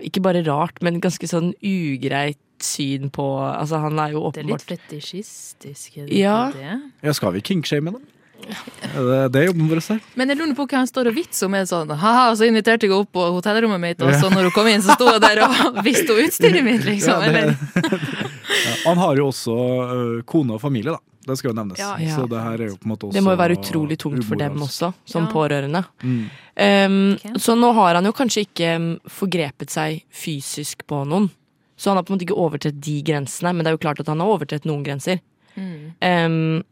[0.02, 4.78] Ikke bare rart, men ganske sånn ugreit syn på Altså, han er jo åpenbart Det
[4.78, 6.50] er litt fetisjistisk, er det Ja.
[6.54, 6.80] det?
[7.02, 8.02] Ja, skal vi kinkshame dem?
[8.42, 9.80] Er Det, det er jobben vår.
[9.88, 10.00] her.
[10.16, 11.52] Men jeg lurer på hva han står og vitser om.
[11.66, 14.66] Sånn ha-ha, så inviterte jeg henne opp på hotellrommet mitt, og så når hun kom
[14.66, 17.22] inn, så sto hun der og visste henne utstyret mitt, liksom.
[17.22, 17.56] Ja, det- Eller?
[18.62, 20.98] Ja, han har jo også øh, kone og familie, da.
[21.26, 21.78] Det skal jo nevnes.
[21.78, 23.98] Ja, Så det her er jo på en måte også Det må jo være utrolig
[23.98, 25.30] tungt for dem også, som Ja.
[25.32, 25.84] pårørende.
[26.02, 26.30] Mm.
[26.56, 27.32] Um, okay.
[27.38, 31.30] Så nå har han jo kanskje ikke um, forgrepet seg fysisk på noen.
[31.76, 34.00] Så han har på en måte ikke overtrådt de grensene, men det er jo klart
[34.00, 35.20] at han har overtrådt noen grenser.
[35.56, 35.94] Mm.
[36.02, 36.62] Um,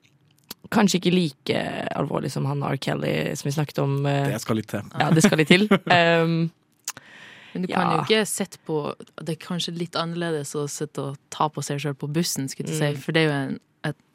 [0.70, 1.62] kanskje ikke like
[1.96, 2.76] alvorlig som han R.
[2.76, 4.04] Kelly som vi snakket om.
[4.06, 4.82] uh, Det skal litt til.
[4.98, 5.68] ja, det skal litt til.
[5.70, 6.50] Um,
[7.52, 7.96] Men du kan Ja.
[7.96, 11.80] jo ikke sette på Det er kanskje litt annerledes å sitte og ta på seg
[11.82, 12.78] sjøl på bussen, skulle du Mm.
[12.94, 13.60] si, for det er jo en,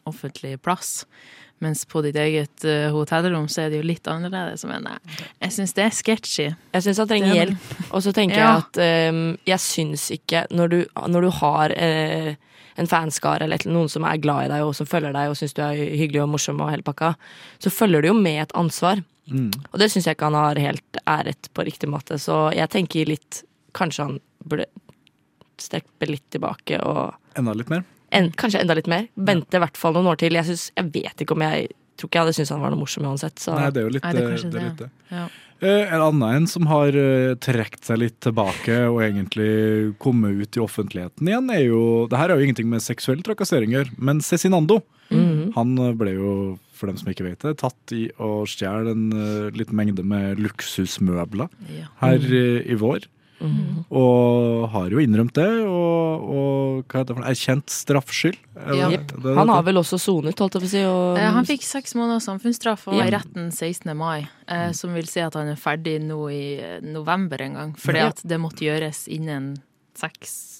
[0.06, 1.06] offentlig plass.
[1.63, 4.65] Mens på ditt eget uh, hotellrom så er det jo litt annerledes.
[4.68, 6.48] Men jeg, jeg syns det er sketchy.
[6.76, 7.94] jeg syns han trenger Det er- hjelp.
[7.96, 8.50] Og så tenker Ja.
[8.50, 12.36] jeg at um, jeg syns ikke Når du, når du har uh,
[12.76, 15.54] en fanskare eller noen som er glad i deg og som følger deg og syns
[15.56, 17.13] du er hyggelig og morsom og hele pakka,
[17.63, 19.00] så følger du jo med et ansvar.
[19.32, 19.48] Mm.
[19.72, 22.20] Og det syns jeg ikke han har helt æret på riktig måte.
[22.20, 24.68] Så jeg tenker litt Kanskje han burde
[25.60, 27.84] steppe litt tilbake og Enda litt mer.
[28.15, 29.10] En, kanskje enda litt mer.
[29.15, 30.38] Vente i hvert fall noen år til.
[30.38, 32.82] Jeg, synes, jeg vet ikke om jeg tror ikke jeg hadde syntes han var noe
[32.84, 33.39] morsom uansett.
[33.39, 33.56] Så.
[33.56, 34.62] Nei, det er jo litt Nei, det er eh, det.
[34.62, 34.89] Er litt det.
[35.12, 35.25] Ja.
[35.63, 40.60] Eh, En annen en som har uh, trukket seg litt tilbake og egentlig kommet ut
[40.60, 41.80] i offentligheten igjen, er jo
[42.12, 44.82] Det her er jo ingenting med seksuell trakassering å gjøre, men Cezinando.
[45.13, 45.54] Mhm.
[45.56, 46.32] Han eh, ble jo,
[46.75, 50.41] for dem som ikke vet det, tatt i å stjele en uh, liten mengde med
[50.43, 51.88] luksusmøbler Ja.
[52.01, 53.08] her eh, i vår.
[53.39, 53.86] Mhm.
[53.91, 58.38] Og har jo innrømt det, og, og hva heter det for noe, erkjent straffskyld.
[58.56, 58.88] Er det- Ja.
[58.98, 60.84] det Han har vel også sonet, holdt jeg på å si.
[60.84, 63.93] Og, Eh, Han fikk seks måneder samfunnsstraff og var i retten 16.
[63.95, 67.74] mai, eh, som vil si at han er ferdig nå i eh, november en gang.
[67.76, 68.08] Fordi Ja.
[68.08, 69.58] at det måtte gjøres innen
[69.95, 70.52] seks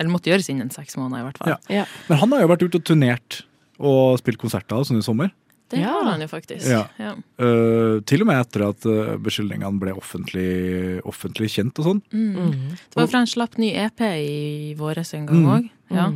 [0.00, 1.48] Eller måtte gjøres innen seks måneder, i hvert fall.
[1.48, 1.56] Ja.
[1.68, 1.84] Ja.
[2.08, 3.42] Men han har jo vært ute og turnert
[3.78, 5.30] og spilt konserter og sånn i sommer.
[5.72, 5.88] Det Ja.
[5.96, 6.66] har han jo faktisk.
[6.68, 6.82] Ja.
[7.00, 7.14] Ja.
[7.40, 12.02] Uh, til og med etter at uh, beskyldningene ble offentlig, offentlig kjent og sånn.
[12.12, 12.32] Mm.
[12.36, 12.70] Mm.
[12.76, 15.52] Det var for han slapp ny EP i våres en gang Mm.
[15.56, 15.70] òg.
[15.90, 16.06] Ja.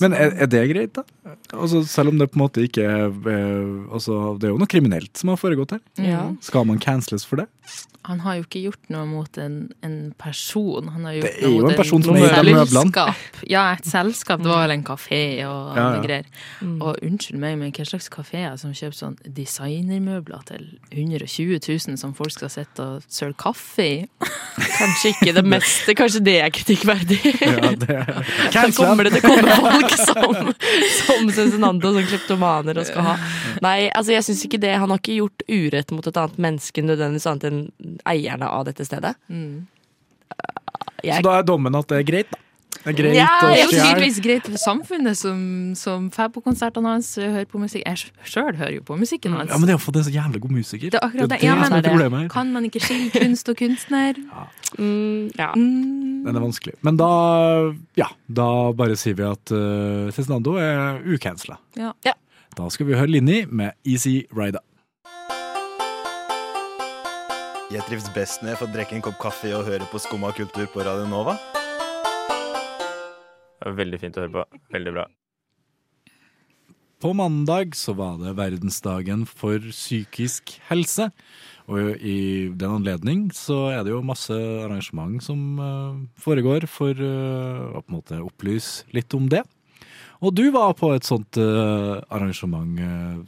[0.00, 1.02] Men er, er det greit, da?
[1.52, 4.70] Altså, selv om det på en måte ikke er eh, altså, Det er jo noe
[4.70, 5.82] kriminelt som har foregått her.
[6.00, 6.22] Ja.
[6.30, 6.38] Mm.
[6.46, 7.48] Skal man canceles for det?
[8.08, 10.86] Han har jo ikke gjort noe mot en, en person.
[10.88, 12.64] Han har gjort Det er jo en person som eier møblene.
[12.70, 13.42] selskap.
[13.52, 14.40] Ja, et selskap.
[14.40, 16.00] Det var vel en kafé og Ja, ja.
[16.06, 16.30] greier.
[16.64, 16.78] Mm.
[16.80, 20.64] Og unnskyld meg, men hva slags kafeer som kjøper sånn designermøbler til
[20.96, 24.00] 120 000 som folk skal sitte og søle kaffe i?
[24.80, 25.94] Kanskje ikke det meste.
[26.00, 27.20] Kanskje det er kritikkverdig.
[27.44, 28.00] Ja, det
[28.56, 29.79] Da kommer det til å komme folk.
[29.80, 30.52] Folk som,
[30.98, 33.16] som Cezinando, som kleptomaner og skal ha.
[33.64, 34.76] Nei, altså jeg syns ikke det.
[34.82, 38.86] Han har ikke gjort urett mot et annet menneske nødvendigvis annet enn eierne av dette
[38.88, 39.16] stedet.
[39.32, 39.66] Mm.
[41.00, 42.44] Så da er dommen at det er greit, da.
[42.80, 45.40] Det er greit Ja, det er tydeligvis greit for samfunnet som,
[45.76, 47.84] som får på konsertene hans, hører på musikk.
[47.84, 49.52] Jeg sjøl hører jo på musikken hans.
[49.52, 50.86] Ja, men det er jo fordi det er så jævlig god musiker.
[50.94, 51.40] Det er akkurat det.
[51.42, 52.10] det er det.
[52.10, 54.20] men er kan man ikke skille kunst og kunstner?
[54.78, 55.48] Mm, ja.
[55.56, 56.76] Den er vanskelig.
[56.86, 57.08] Men da,
[57.98, 58.46] ja, da
[58.78, 61.58] bare sier vi at uh, Cezinando er ucancela.
[61.74, 61.90] Ja.
[62.54, 64.62] Da skal vi høre Linni med Easy Rider.
[67.70, 70.70] Jeg trives best når jeg får drikke en kopp kaffe og høre på Skumma kultur
[70.70, 71.36] på Radio Nova.
[73.60, 74.60] Veldig fint å høre på.
[74.72, 75.06] Veldig bra.
[77.00, 81.06] På mandag så var det verdensdagen for psykisk helse.
[81.70, 87.62] Og i den anledning så er det jo masse arrangement som eh, foregår for eh,
[87.72, 89.40] å på en måte opplyse litt om det.
[90.20, 92.76] Og du var på et sånt eh, arrangement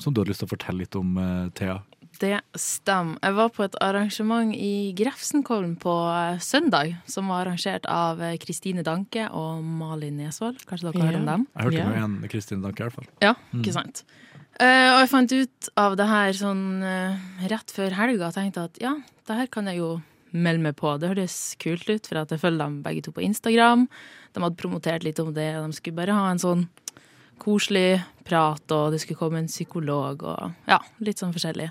[0.03, 1.17] som du hadde lyst til å fortelle litt om,
[1.57, 1.79] Thea.
[2.23, 3.17] Det stemmer.
[3.19, 8.37] Jeg var på et arrangement i Grefsenkollen på eh, søndag, som var arrangert av eh,
[8.39, 10.61] Kristine Danke og Malin Nesvold.
[10.69, 11.47] Kanskje dere har hørt om dem?
[11.57, 13.09] Jeg hørte nå igjen Kristine Danke i hvert fall.
[13.25, 13.65] Ja, Mm.
[13.65, 14.05] ikke sant.
[14.61, 17.19] Eh, og jeg fant ut av det her sånn uh,
[17.51, 18.93] rett før helga og tenkte at ja,
[19.27, 19.91] det her kan jeg jo
[20.31, 20.93] melde meg på.
[21.01, 23.89] Det høres kult ut, for at jeg følger dem begge to på Instagram.
[24.33, 25.51] De hadde promotert litt om det.
[25.59, 26.69] De skulle bare ha en sånn
[27.43, 31.71] koselig prat, og det skulle komme en psykolog og ja, litt sånn forskjellig.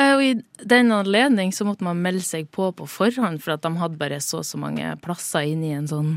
[0.00, 0.30] Eh, Og i
[0.64, 4.20] den anledning så måtte man melde seg på på forhånd, for at de hadde bare
[4.24, 6.14] så og så mange plasser inne i en sånn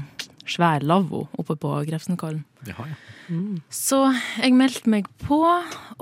[0.47, 2.43] svær lavvo oppe på Grefsenkollen.
[2.67, 2.87] Ja.
[3.71, 3.99] Så
[4.41, 5.39] jeg meldte meg på,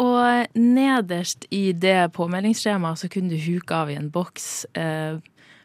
[0.02, 5.20] og nederst i det påmeldingsskjemaet så kunne du huke av i en boks eh,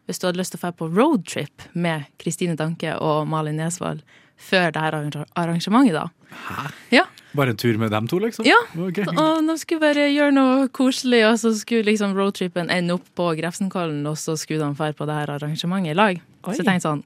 [0.07, 4.05] hvis du hadde lyst til å dra på roadtrip med Kristine Danke og Malin Nesvold
[4.37, 4.95] før det her
[5.35, 6.07] arrangementet, da.
[6.45, 6.69] Hæ?
[6.93, 7.07] Ja.
[7.37, 8.47] Bare en tur med dem to, liksom?
[8.49, 8.59] Ja.
[8.75, 9.07] Okay.
[9.13, 13.29] Og de skulle bare gjøre noe koselig, og så skulle liksom roadtripen ende opp på
[13.39, 16.21] Grefsenkollen, og så skulle de dra på det her arrangementet i lag.
[16.47, 16.55] Oi.
[16.55, 17.01] Så jeg tenkte sånn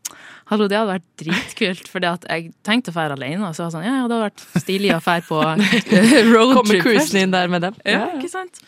[0.50, 3.52] Hallo, det hadde vært dritkult, at jeg tenkte å dra alene.
[3.54, 5.38] Så jeg var sånn, ja, ja, det hadde vært stilig å dra på
[6.34, 7.78] roadtrip Kommer cruisen inn der med dem.
[7.88, 8.60] Ja, ikke sant?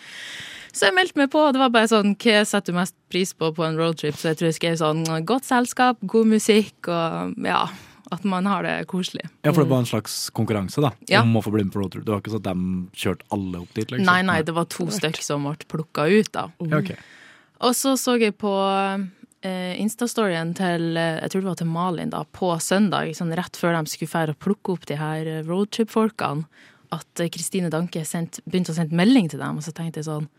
[0.73, 3.35] Så jeg meldte meg på, og det var bare sånn Hva setter du mest pris
[3.37, 4.17] på på en roadtrip?
[4.17, 7.67] Så jeg tror jeg skrev sånn godt selskap, god musikk og ja,
[8.13, 9.25] at man har det koselig.
[9.43, 10.93] Ja, for det var en slags konkurranse, da.
[11.11, 11.23] Ja.
[11.25, 12.05] Om å få bli med på roadtrip.
[12.05, 14.07] Det var ikke sånn at de kjørte alle opp dit, liksom?
[14.09, 16.47] Nei, nei, det var to stykk som ble plukka ut, da.
[16.67, 16.95] Ja, ok.
[17.63, 18.53] Og så så jeg på
[19.47, 23.59] eh, Insta-storyen til eh, jeg tror det var til Malin da, på søndag, sånn rett
[23.59, 26.47] før de skulle fære og plukke opp de her eh, roadtrip-folkene,
[26.93, 30.11] at eh, Kristine Danke sendt, begynte å sende melding til dem, og så tenkte jeg
[30.11, 30.31] sånn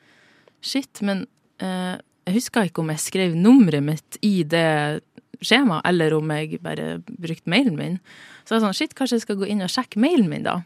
[0.63, 1.25] Shit, men
[1.63, 5.03] eh, jeg husker ikke om jeg skrev nummeret mitt i det
[5.47, 7.97] skjemaet, eller om jeg bare brukte mailen min.
[8.43, 10.61] Så jeg var sånn, shit, kanskje jeg skal gå inn og sjekke mailen min, da.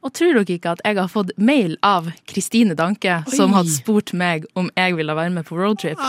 [0.00, 4.14] Og tror dere ikke at jeg har fått mail av Kristine Danke, som hadde spurt
[4.16, 6.00] meg om jeg ville være med på roadtrip?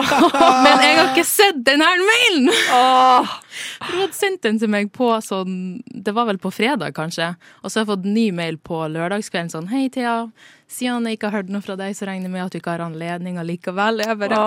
[0.64, 2.48] Men jeg har ikke sett den her mailen!
[2.70, 3.45] For
[3.80, 7.32] Hun hadde sendt den til meg på sånn Det var vel på fredag, kanskje.
[7.62, 10.26] Og så har jeg fått ny mail på lørdagskvelden sånn Hei, Thea.
[10.66, 12.72] Siden jeg ikke har hørt noe fra deg, så regner jeg med at du ikke
[12.74, 14.02] har anledning allikevel.
[14.02, 14.38] Jeg bare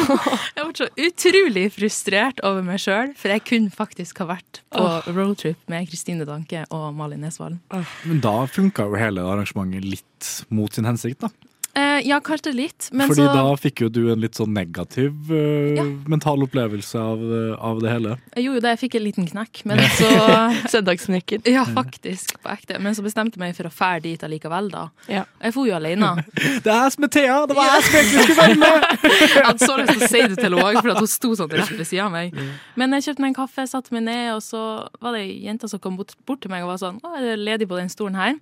[0.56, 4.86] Jeg ble så utrolig frustrert over meg sjøl, for jeg kunne faktisk ha vært på
[5.12, 7.60] roadtrip med Kristine Danke og Malin Nesvalen.
[8.08, 11.32] Men da funka jo hele arrangementet litt mot sin hensikt, da.
[11.76, 15.12] Eh, ja, kanskje litt, men Fordi så da fikk jo du en litt sånn negativ
[15.28, 15.82] uh, Ja.
[16.08, 18.14] mental opplevelse av, eh, av det hele.
[18.32, 20.08] Jeg gjorde jo det, jeg fikk en liten knekk, men så
[20.72, 21.44] Søndagsknekken.
[21.52, 22.78] Ja, faktisk, på ekte.
[22.80, 24.86] Men så bestemte jeg meg for å fære dit allikevel, da.
[25.12, 25.26] Ja.
[25.44, 26.14] Jeg for jo alene.
[26.64, 27.36] Det er jeg som er Thea!
[27.50, 29.06] Det var jeg som egentlig skulle være med!
[29.36, 31.34] Jeg hadde så lyst til å si det til henne òg, for at hun sto
[31.36, 32.34] sånn rett ved sida av meg.
[32.80, 34.62] Men jeg kjøpte meg en kaffe, satte meg ned, og så
[35.02, 37.36] var det ei jente som kom bort, bort til meg og var sånn 'Å, er
[37.36, 38.38] du ledig på den stolen her?'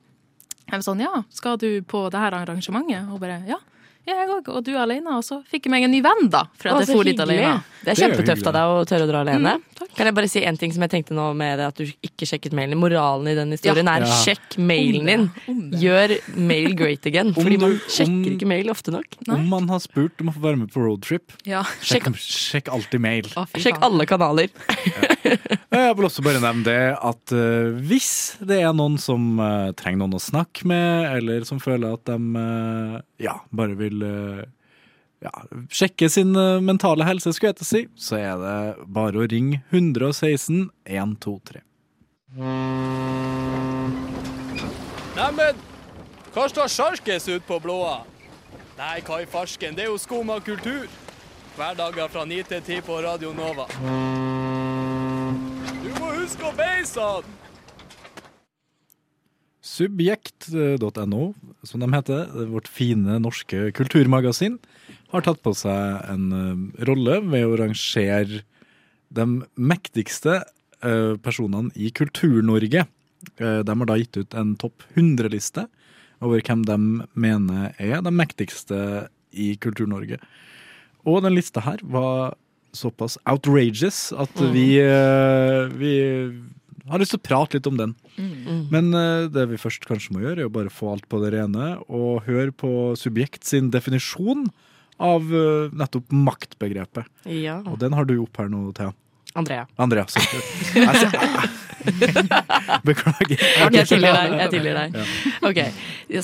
[0.65, 3.61] Jeg var sånn 'Ja, skal du på det her arrangementet?' Og bare 'Ja'.
[4.05, 4.49] Ja, jeg òg.
[4.53, 5.17] Og du alene.
[5.17, 6.45] Og så fikk jeg meg en ny venn, da.
[6.61, 7.63] For at Å, jeg for dit alene.
[7.85, 9.55] Det er kjempetøft av deg å tørre å dra alene.
[9.57, 9.63] Mm,
[9.97, 12.27] kan jeg bare si en ting som jeg tenkte nå med det at du ikke
[12.29, 12.79] sjekket mailen?
[12.81, 13.97] Moralen i den historien Ja.
[13.97, 14.19] er Ja.
[14.25, 15.31] sjekk mailen din.
[15.49, 15.81] Om det.
[15.81, 17.33] Gjør mail great again.
[17.35, 19.07] Fordi man sjekker om- ikke mail ofte nok.
[19.29, 21.63] Om man har spurt om å få være med på roadtrip, Ja.
[21.83, 23.23] sjekk, sjekk alltid mail.
[23.37, 24.49] Å, Sjekk alle kanaler.
[25.75, 29.99] Jeg vil også bare nevne det at uh, hvis det er noen som uh, trenger
[30.05, 34.05] noen å snakke med, eller som føler at de uh, ja, bare vil
[35.25, 35.33] ja,
[35.73, 39.29] sjekke sin eh, mentale helse, skulle jeg til å si, så er det bare å
[39.31, 41.63] ringe 116 123.
[45.15, 45.63] Neimen,
[46.35, 48.03] hva står sjarkes ut på blåa?
[48.75, 50.91] Nei, hva i farsken, det er jo skumma kultur.
[51.55, 53.69] Hverdager fra 9 til 10 på Radio Nova.
[55.85, 57.29] Du må huske å beise han!
[59.65, 61.23] Subjekt.no,
[61.67, 64.59] som de heter, vårt fine norske kulturmagasin,
[65.15, 68.43] har tatt på seg en eh, rolle ved å rangere
[69.15, 70.41] de mektigste
[70.83, 72.87] eh, personene i Kultur-Norge.
[73.39, 75.69] Eh, de har da gitt ut en topp 100-liste
[76.25, 76.79] over hvem de
[77.19, 78.79] mener er de mektigste
[79.35, 80.19] i Kultur-Norge.
[81.05, 82.35] Og den lista her var
[82.75, 84.53] såpass outrageous at Mm.
[84.55, 84.69] vi,
[85.79, 85.95] vi
[86.91, 87.93] har lyst til å prate litt om den.
[88.19, 88.69] Mm.
[88.73, 91.33] Men uh, det vi først kanskje må gjøre, er å bare få alt på det
[91.37, 94.49] rene, og høre på subjekt sin definisjon
[95.03, 97.09] av eh, nettopp maktbegrepet.
[97.27, 97.59] Ja.
[97.67, 98.93] Og den har du opp her nå, Thea.
[99.35, 99.67] Andrea.
[99.77, 100.07] Andrea.
[100.07, 100.21] så-
[102.85, 102.97] Jeg
[103.65, 104.35] Okay, Jeg tilgir deg.
[104.41, 104.97] Jeg tilgir deg.
[104.97, 105.05] Ja.
[105.49, 105.61] Ok,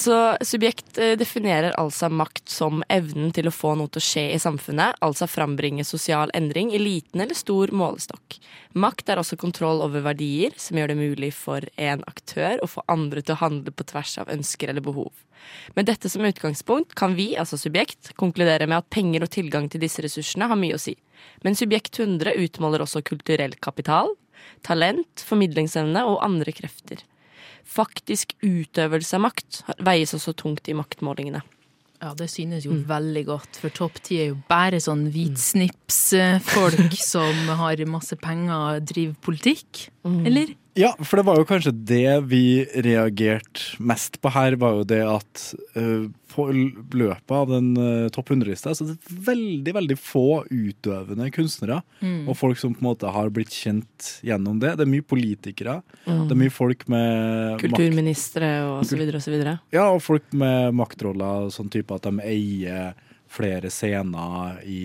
[0.00, 4.26] Så subjekt eh, definerer altså makt som evnen til å få noe til å skje
[4.34, 8.38] i samfunnet, altså frambringe sosial endring i liten eller stor målestokk.
[8.80, 12.84] Makt er også kontroll over verdier, som gjør det mulig for en aktør å få
[12.90, 15.10] andre til å handle på tvers av ønsker eller behov.
[15.74, 19.82] Med dette som utgangspunkt kan vi, altså subjekt, konkludere med at penger og tilgang til
[19.82, 20.96] disse ressursene har mye å si.
[21.44, 24.12] Men subjekt 100 utmåler også kulturell kapital,
[24.66, 27.02] talent, formidlingsevne og andre krefter.
[27.64, 31.42] Faktisk utøvelse av makt veies også tungt i maktmålingene.
[32.00, 37.50] Ja, det synes jo veldig godt, for topp ti er jo bare sånn hvitsnipsfolk som
[37.60, 40.54] har masse penger og driver politikk, eller?
[40.78, 45.00] Ja, for det var jo kanskje det vi reagerte mest på her, var jo det
[45.02, 45.42] at
[45.74, 51.26] uh, på løpet av den uh, topp 100-lista så er det veldig, veldig få utøvende
[51.34, 51.80] kunstnere.
[51.98, 52.30] Mm.
[52.30, 54.76] Og folk som på en måte har blitt kjent gjennom det.
[54.78, 55.80] Det er mye politikere.
[56.06, 56.24] Mm.
[56.28, 57.58] Det er mye folk med.
[57.64, 59.58] Kulturministre og så videre og så videre.
[59.74, 62.94] Ja, og folk med maktroller, sånn type at de eier
[63.30, 64.80] flere scener i,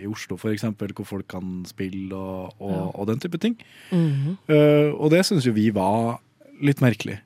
[0.00, 2.86] i Oslo, for eksempel, hvor folk kan spille og, og, Ja.
[2.94, 3.58] og den type ting.
[3.90, 4.54] Mm -hmm.
[4.54, 6.20] uh, og det syns jo vi var
[6.62, 7.18] litt merkelig.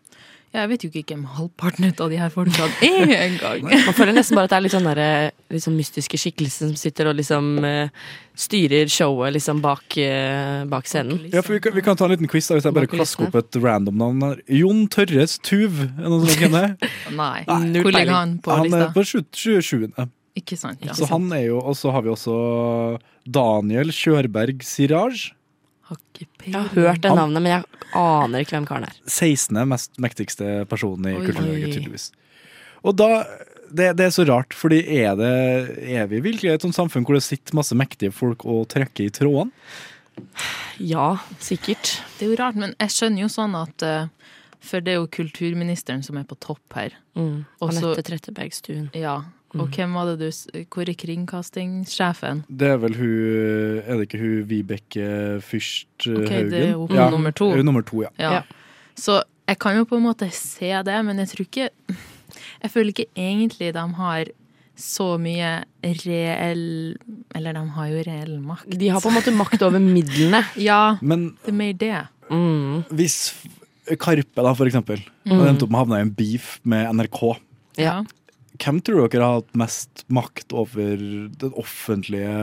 [0.54, 3.66] Ja, Jeg vet jo ikke hvem halvparten av de her folka er engang.
[3.66, 7.16] Man føler nesten bare at det er litt sånn sånn mystiske skikkelser som sitter og
[7.18, 7.88] liksom uh,
[8.34, 11.26] styrer showet liksom bak, uh, bak scenen.
[11.32, 13.28] Ja, for vi kan, vi kan ta en liten quiz da, hvis jeg bare klasker
[13.28, 14.40] opp et random navn her.
[14.48, 16.76] Jon Tørres Tuv, er det noen som kjenner?
[16.80, 16.94] er?
[17.22, 17.44] Nei.
[17.46, 18.78] Nei, Hvor ligger han på lista?
[18.78, 20.08] Han er på 27.
[20.36, 20.84] Ikke sant?
[20.84, 20.94] Ja.
[20.96, 22.36] Så han er jo, og så har vi også
[23.24, 25.30] Daniel Kjørberg Siraj.
[26.16, 28.96] Jeg har hørt det navnet, men jeg aner ikke hvem karen er.
[29.06, 29.60] 16.
[29.70, 31.18] mest mektigste personen i.
[31.22, 32.08] Kultur-Norge, tydeligvis.
[32.86, 33.10] Og da
[33.70, 35.30] det, det er så rart, fordi er, det,
[35.90, 39.14] er vi virkelig et sånt samfunn hvor det sitter masse mektige folk og trekker i
[39.14, 39.50] trådene?
[40.80, 41.96] Ja, sikkert.
[42.16, 44.06] Det er jo rart, men jeg skjønner jo sånn at eh,
[44.64, 46.94] For det er jo kulturministeren som er på topp her.
[47.14, 47.44] Mm.
[47.62, 48.88] Anette Trettebergstuen.
[48.96, 49.20] Ja.
[49.60, 52.44] Og hvem var det du Hvor er kringkastingssjefen?
[52.48, 55.08] Det er vel hun Er det ikke hun Vibeke
[55.42, 56.24] Fyrst Haugen?
[56.24, 57.50] Ok, det er hun hun nummer to.
[57.54, 58.10] hun Nummer to, ja.
[58.18, 58.42] Ja.
[58.96, 61.68] Så jeg kan jo på en måte se det, men jeg tror ikke
[62.62, 64.24] Jeg føler ikke egentlig de har
[64.76, 65.64] så mye
[66.04, 66.96] reell
[67.34, 68.66] Eller de har jo reell makt.
[68.76, 70.42] De har på en måte makt over midlene.
[70.68, 71.94] Ja, Men det er mer det.
[72.92, 73.34] hvis
[74.02, 75.38] Karpe, da, for eksempel, Mm.
[75.38, 77.36] hadde endt opp med å havne i en beef med NRK,
[77.78, 78.02] Ja.
[78.62, 81.00] Hvem tror dere har hatt mest makt over
[81.42, 82.34] den offentlige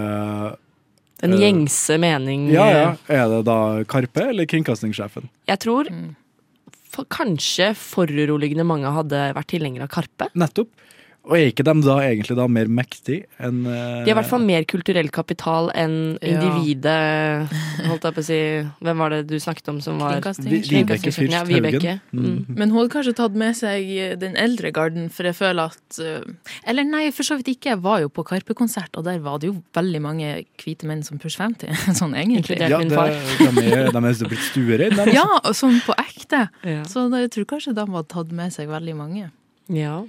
[1.23, 2.89] Den eh, gjengse mening Ja, ja.
[3.07, 3.57] Er det da
[3.89, 5.29] Karpe eller kringkastingssjefen?
[5.49, 5.89] Jeg tror
[6.93, 10.29] for, kanskje foruroligende mange hadde vært tilhengere av Karpe.
[10.37, 10.69] Nettopp.
[11.23, 14.03] Og er ikke de da egentlig da mer mektige enn uh...
[14.03, 16.39] De har i hvert fall mer kulturell kapital enn Ja.
[16.41, 17.51] individet
[17.87, 18.39] Holdt jeg på å si
[18.83, 20.83] Hvem var det du snakket om som var Vibeke.
[20.83, 22.01] Ja, Fyrst Haugen.
[22.11, 22.45] Mm.
[22.49, 23.87] Men hun hadde kanskje tatt med seg
[24.19, 27.73] den eldre garden, for jeg føler at uh, Eller nei, for så vidt ikke.
[27.73, 30.31] Jeg var jo på Karpe-konsert, og der var det jo veldig mange
[30.61, 31.71] hvite menn som push 50.
[31.99, 32.59] Sånn egentlig.
[32.61, 33.13] Ja, min det, far.
[33.13, 35.07] de er, de er blitt altså.
[35.13, 36.47] Ja, sånn på ekte.
[36.67, 36.83] Ja.
[36.89, 39.29] Så da, jeg tror kanskje de hadde tatt med seg veldig mange.
[39.71, 40.03] Ja.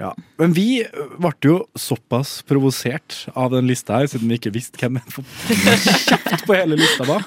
[0.00, 0.10] Ja.
[0.40, 0.82] Men vi
[1.18, 6.56] ble jo såpass provosert av den lista her, siden vi ikke visste hvem kjeft på
[6.56, 7.26] hele lista var.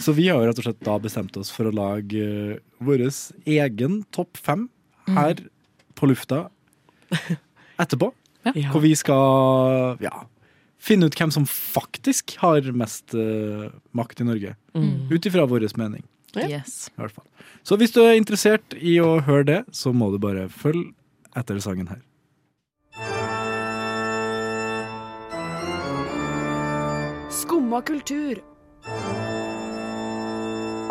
[0.00, 3.08] Så vi har jo rett og slett da bestemt oss for å lage uh, vår
[3.44, 4.68] egen topp fem
[5.10, 5.42] her
[5.98, 6.46] på lufta
[7.80, 8.12] etterpå.
[8.54, 8.70] Ja.
[8.72, 10.22] Hvor vi skal ja,
[10.80, 14.54] finne ut hvem som faktisk har mest uh, makt i Norge.
[14.78, 15.10] Mm.
[15.10, 16.06] Ut ifra vår mening.
[16.38, 16.86] Yes.
[16.94, 17.26] i hvert fall.
[17.62, 20.92] Så hvis du er interessert i å høre det, så må du bare følge
[21.36, 22.00] etter sangen her.
[27.30, 28.40] Skumma kultur.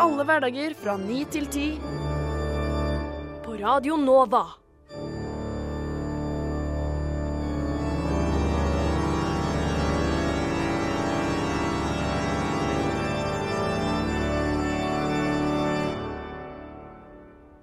[0.00, 1.66] Alle hverdager fra ni til ti.
[3.44, 4.46] På Radio Nova.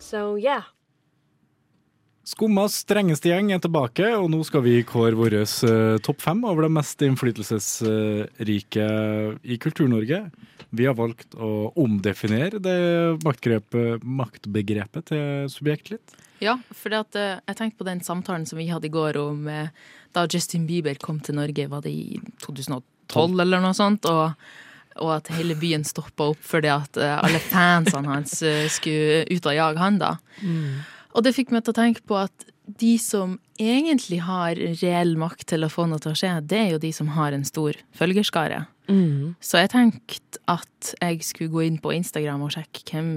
[0.08, 0.64] So yeah,
[2.28, 6.66] Skummas strengeste gjeng er tilbake, og nå skal vi kåre vår eh, topp fem over
[6.66, 8.88] det mest innflytelsesrike
[9.48, 10.20] i Kultur-Norge.
[10.76, 12.76] Vi har valgt å omdefinere det
[13.24, 16.18] maktgrepet, maktbegrepet til subjekt litt.
[16.44, 19.72] Ja, for eh, jeg tenkte på den samtalen som vi hadde i går om eh,
[20.12, 24.36] da Justin Bieber kom til Norge, var det i 2012 eller noe sånt, og,
[25.04, 29.50] og at hele byen stoppa opp fordi at eh, alle fansene hans eh, skulle ut
[29.50, 30.14] og jage han da.
[31.18, 35.46] Og det fikk meg til å tenke på at de som egentlig har reell makt
[35.54, 37.78] til å få noe til å skje, det er jo de som har en stor
[37.96, 38.66] følgerskare.
[38.92, 39.36] Mm.
[39.44, 43.10] Så jeg tenkte at jeg skulle gå inn på Instagram og sjekke hvem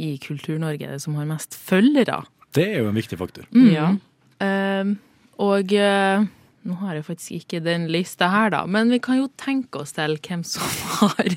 [0.00, 2.20] i Kultur-Norge det som har mest følgere.
[2.56, 3.48] Det er jo en viktig faktor.
[3.52, 3.70] Mm.
[3.72, 3.90] Ja.
[4.38, 4.94] Uh,
[5.38, 6.24] og eh,
[6.68, 9.94] nå har jeg faktisk ikke den lista her, da, men vi kan jo tenke oss
[9.96, 10.62] til hvem som
[11.00, 11.30] har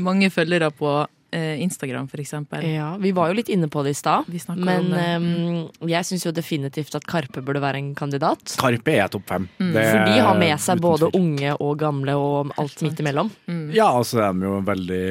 [0.00, 0.92] mange følgere på
[1.32, 2.64] eh, Instagram, eksempel.
[2.72, 6.32] Ja, vi var jo litt inne på det i stad, men um, jeg syns jo
[6.36, 8.54] definitivt at Karpe burde være en kandidat.
[8.60, 9.48] Karpe er topp fem.
[9.60, 9.72] Mm.
[9.76, 13.32] Det For de har med seg både unge og gamle og alt midt imellom.
[13.72, 15.04] Ja, altså de er jo en veldig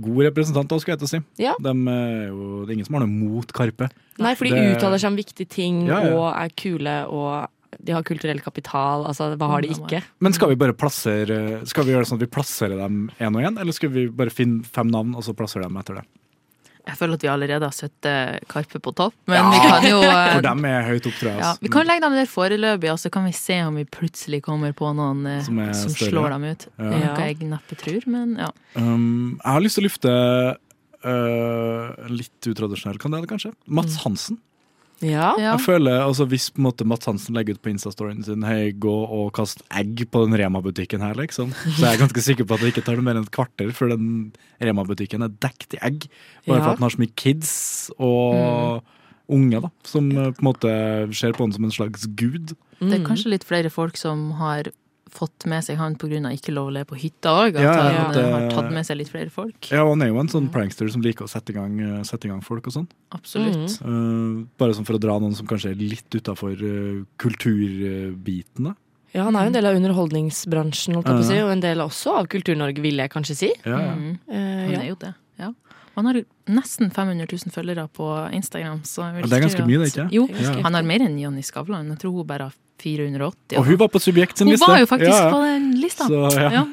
[0.00, 1.22] god representant, skulle jeg til å si.
[1.42, 1.54] Ja.
[1.60, 3.90] De er jo, det er ingen som har noe mot Karpe.
[4.20, 6.12] Nei, for de Det- uttaler seg om viktige ting Ja, ja.
[6.16, 9.04] og er kule og de har kulturell kapital.
[9.06, 10.00] Altså, hva har de ikke?
[10.20, 13.36] Men skal vi bare plassere Skal vi gjøre det sånn at vi plasserer dem én
[13.36, 16.06] og én, eller skal vi bare finne fem navn og så plassere dem etter det?
[16.88, 19.98] Jeg føler at vi allerede har satt eh, Karpe på topp, men vi kan jo
[20.00, 21.42] eh, For dem er høyt opp, tror jeg.
[21.44, 21.50] ja.
[21.60, 24.72] Vi kan legge dem der foreløpig, og så kan vi se om vi plutselig kommer
[24.74, 26.66] på noen eh, Som som, er slår dem ut.
[26.80, 26.90] Ja.
[26.90, 28.48] Noe jeg neppe tror, men ja.
[28.80, 30.14] Um, jeg har lyst til å lufte
[31.10, 33.52] en litt utradisjonell kandidat, kanskje.
[33.66, 34.02] Mats Mm.
[34.04, 34.40] Hansen.
[35.00, 35.30] Ja.
[35.40, 38.70] Jeg føler, altså Hvis på en måte Mats Hansen legger ut på Instastoryen sin Hei,
[38.76, 41.54] gå og kast egg på den Rema-butikken her, liksom.
[41.56, 43.72] Så jeg er ganske sikker på at det ikke tar det mer enn et kvarter
[43.72, 46.04] før den Rema-butikken er dekt i egg.
[46.46, 46.64] Bare Ja.
[46.64, 48.82] for at den har så mye kids og
[49.30, 52.52] unge da som eh, på en måte ser på den som en slags gud.
[52.80, 52.92] Det Mm.
[52.96, 54.64] er kanskje litt flere folk som har
[55.14, 56.20] fått med seg han pga.
[56.32, 57.56] ikke lov å le på hytta òg.
[57.56, 59.70] At Ja, han at eh, det- har tatt med seg litt flere folk.
[59.70, 62.02] Ja, og Han er jo en sånn prankster som liker å sette i gang, eh,
[62.02, 62.88] sette i gang folk og sånn.
[63.12, 63.80] Absolutt.
[63.82, 68.64] Eh, bare sånn for å dra noen som kanskje er litt utafor uh, kulturbiten.
[68.64, 68.74] da.
[69.12, 71.60] Ja, han er jo en del av underholdningsbransjen, holdt jeg på å si, og en
[71.64, 73.48] del også av Kultur-Norge, vil jeg kanskje si.
[73.66, 73.94] Ja, ja.
[73.98, 74.12] Mm.
[74.28, 74.80] Eh, Han ja.
[74.84, 75.14] er jo det.
[76.00, 76.02] Ja.
[76.02, 78.80] Han har nesten 500 000 følgere på Instagram.
[78.88, 80.08] Så Ja, det er ganske mye, det, ikke?
[80.16, 81.88] Jo, er han har mer enn Jonny Skavlan.
[81.92, 83.58] Jeg tror hun bare har 480.
[83.58, 85.30] Og hun var på Subjekt sin Hun var jo faktisk Ja, ja.
[85.30, 86.06] på den lista.
[86.08, 86.50] Så, ja.
[86.50, 86.64] Ja.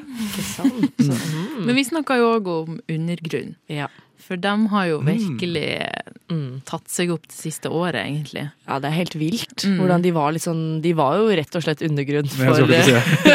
[1.66, 3.54] Men vi snakka jo òg om undergrunn.
[3.68, 3.88] Ja.
[4.18, 5.06] For de har jo Mm.
[5.08, 5.68] virkelig
[6.28, 6.60] Mm.
[6.68, 8.50] tatt seg opp det siste året, egentlig.
[8.68, 9.64] Ja, det er helt vilt.
[9.64, 9.78] Mm.
[9.80, 12.92] Hvordan de var litt sånn De var jo rett og slett undergrunn for, si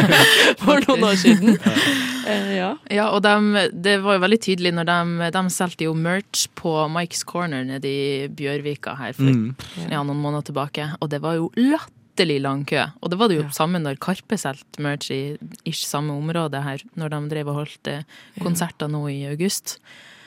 [0.63, 1.57] for noen år siden.
[2.23, 2.69] Eh, ja.
[2.89, 6.71] Ja, og de, det var jo veldig tydelig når de, de solgte jo merch på
[6.87, 9.49] Mike's Corner nede i Bjørvika her for Mm.
[9.91, 12.85] ja, noen måneder tilbake, og det var jo latterlig lang kø.
[13.03, 15.35] Og det var det jo samme når Karpe solgte merch i
[15.67, 18.03] ish samme område her, når de drev og holdt eh,
[18.39, 19.79] konserter nå i august.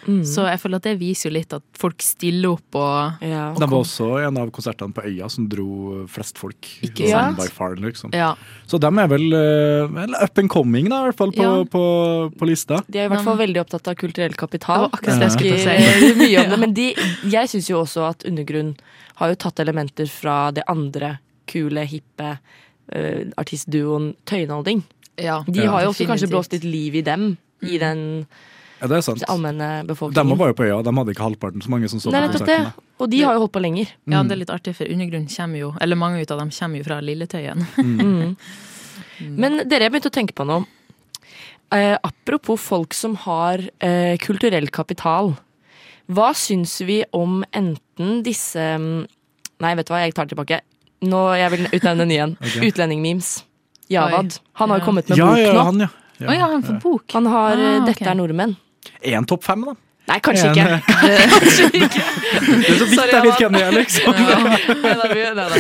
[0.07, 0.21] Mm.
[0.29, 3.47] Så jeg føler at det viser jo litt at folk stiller opp og ja.
[3.59, 6.69] De var også en av konsertene på Øya som dro flest folk.
[6.87, 8.13] Ikke Sånn by far, liksom.
[8.15, 8.35] Ja.
[8.71, 11.65] Så de er vel, eh, vel up and coming, da, i hvert fall på, Ja.
[11.65, 11.85] på,
[12.39, 12.83] på lista.
[12.89, 14.89] De er i hvert fall veldig opptatt av kulturell kapital.
[14.91, 16.13] Det var akkurat det jeg si.
[16.23, 16.87] mye om det, men de,
[17.33, 18.77] jeg syns jo også at Undergrunn
[19.17, 21.17] har jo tatt elementer fra det andre
[21.51, 22.37] kule, hippe
[22.95, 24.85] uh, artistduoen Tøyenholding.
[25.19, 25.43] ja.
[25.49, 25.71] De Ja.
[25.73, 28.27] har jo også kanskje blåst litt liv i dem, i den
[28.87, 29.25] Ja, det er sant.
[29.29, 29.95] allmenne De
[30.39, 32.73] var jo på Øya, de hadde ikke halvparten så mange som så på nettopp konserten.
[33.03, 33.91] Og de har jo holdt på lenger.
[34.07, 34.29] Ja, Mm.
[34.29, 36.85] det er litt artig, for undergrunnen kommer jo, eller mange ut av dem kommer jo
[36.85, 37.67] fra Lilletøyen.
[39.19, 39.37] Mm.
[39.41, 40.65] Men dere, jeg begynte å tenke på noe.
[41.73, 45.35] Eh, apropos folk som har eh, kulturell kapital.
[46.09, 49.07] Hva syns vi om enten disse mm,
[49.65, 50.61] Nei, vet du hva, jeg tar det tilbake.
[51.09, 52.37] Nå, Jeg vil utnevne en ny en.
[52.45, 52.59] Ok.
[52.69, 53.31] Utlendingmemes.
[53.89, 54.37] Javad.
[54.61, 54.87] Han har jo Ja.
[54.87, 55.65] kommet med Ja, bok ja, nå.
[55.65, 55.89] han, ja.
[56.29, 57.05] Å ja, han får bok.
[57.13, 57.87] Han har eh, Ah, okay.
[57.95, 58.57] 'Dette er nordmenn'.
[59.03, 59.77] En topp fem, da.
[60.07, 60.81] Nei, kanskje En, ikke.
[60.87, 62.03] eh, kanskje ikke.
[62.63, 64.13] Det er så vidt Sorry, jeg vet hvem det er, liksom.
[64.15, 65.57] Nei, vi- nei, da.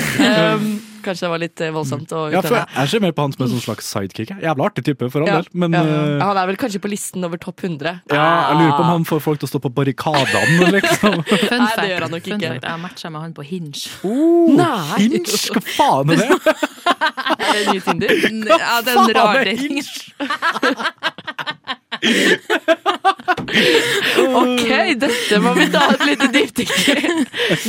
[0.55, 0.69] Um,
[1.07, 3.43] kanskje det var litt eh, voldsomt å Ja, for jeg ser mer på han som
[3.47, 4.31] en sånn slags sidekick.
[4.43, 5.49] Jævla artig type, for all Ja, del.
[5.65, 5.83] Men ja.
[5.83, 7.93] eh, han er vel kanskje på listen over topp 100.
[8.15, 11.19] ja, jeg lurer på om han får folk til å stå på barrikadene, liksom.
[11.27, 12.51] Fun Nei, det gjør han nok ikke.
[12.55, 13.83] fact, jeg matcha med han på Hinge.
[14.07, 14.99] Oh, Nei.
[15.03, 16.31] Hinge, hva faen er det?
[17.35, 18.59] Er det ny Tinder?
[18.63, 19.83] Ja, det er en rar dating.
[24.37, 24.71] Ok,
[25.01, 27.15] dette må vi ta et lite dypdykk i.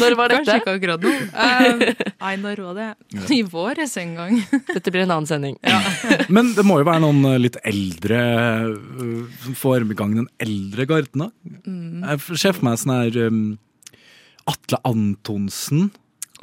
[0.02, 0.44] Når var dette?
[0.44, 1.14] Kanskje ikke akkurat nå.
[1.48, 1.84] Eh,
[2.24, 2.88] Nei, når var det?
[3.34, 4.40] I våres en gang.
[4.72, 5.58] Dette blir en annen sending.
[6.34, 10.30] Men det må jo være noen eh, litt eldre eh, som får i gang den
[10.44, 11.30] eldre garden, da.
[11.68, 12.04] Mm.
[12.04, 13.42] Jeg ser for meg sånn her um,
[14.50, 15.90] Atle Antonsen.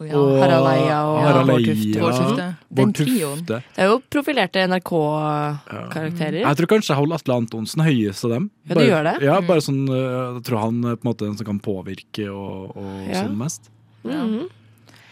[0.00, 0.16] Ja.
[0.18, 2.00] og Harald Eia og Harald Bård Eia, Tufte.
[2.00, 2.46] Bård Tufte.
[2.74, 3.44] Den trioen.
[3.46, 6.40] Det er jo profilerte NRK-karakterer.
[6.42, 8.50] Jeg tror kanskje holder Atle Antonsen høyest av dem.
[8.68, 9.14] Ja, du gjør det?
[9.22, 9.46] Ja, Mm.
[9.46, 13.08] bare sånn, Jeg tror han er på en måte den som kan påvirke og, og
[13.08, 13.22] Ja.
[13.24, 13.70] sånn mest.
[14.04, 14.48] Mhm.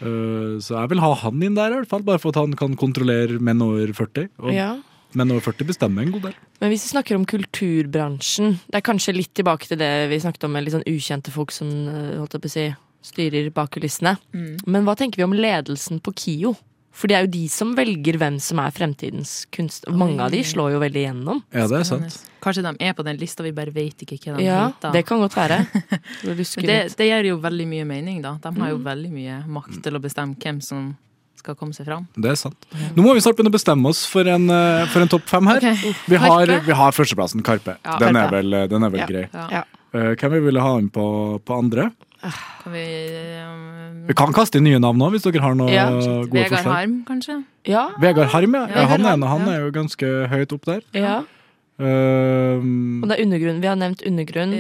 [0.03, 2.53] Øh, så jeg vil ha han inn der, i hvert fall, bare for at han
[2.55, 4.29] kan kontrollere menn over 40.
[4.41, 4.79] Og Ja.
[5.15, 6.35] menn over 40 bestemmer en god del.
[6.61, 10.45] Men hvis vi snakker om kulturbransjen, det er kanskje litt tilbake til det vi snakket
[10.45, 13.71] om med litt sånn ukjente folk som eh, holdt jeg på å si, styrer bak
[13.75, 14.17] kulissene.
[14.35, 14.59] Mm.
[14.67, 16.55] Men hva tenker vi om ledelsen på KIO?
[16.93, 19.87] For det er jo de som velger hvem som er fremtidens kunst.
[19.89, 21.39] Mange av de slår jo veldig igjennom.
[21.51, 22.19] Ja, det er sant.
[22.45, 24.93] Kanskje de er på den lista, vi bare vet ikke hva de Ja, heter.
[24.93, 25.63] det kan godt være.
[26.23, 28.35] Det, det, gjør jo veldig mye mening, da.
[28.45, 28.85] De har jo Mm.
[28.85, 30.93] veldig mye makt til å bestemme hvem som
[31.41, 32.05] skal komme seg fram.
[32.15, 32.67] Det er sant.
[32.95, 35.47] Nå må vi snart begynne å bestemme oss for en, øh, for en topp fem
[35.49, 35.57] her.
[35.65, 35.95] Okay.
[36.13, 37.79] Vi, har, vi har førsteplassen, Karpe.
[37.85, 39.07] Ja, den, er vel, den er vel Ja.
[39.07, 39.25] grei.
[39.33, 39.65] Ja.
[39.95, 41.91] Uh, hvem vi ville ha inn på, på andre?
[42.23, 42.87] Kan vi
[43.43, 45.89] um, Vi kan kaste inn nye navn nå, hvis dere har noen ja.
[45.91, 46.75] gode Vegard forslag.
[46.77, 47.39] Harm, kanskje?
[47.67, 47.89] Ja.
[48.03, 48.67] Vegard Harm, ja.
[48.71, 50.85] ja han, er, han er jo ganske høyt opp der.
[50.95, 51.23] Ja.
[51.83, 53.59] Um, Og det er undergrunn.
[53.63, 54.53] Vi har nevnt undergrunn.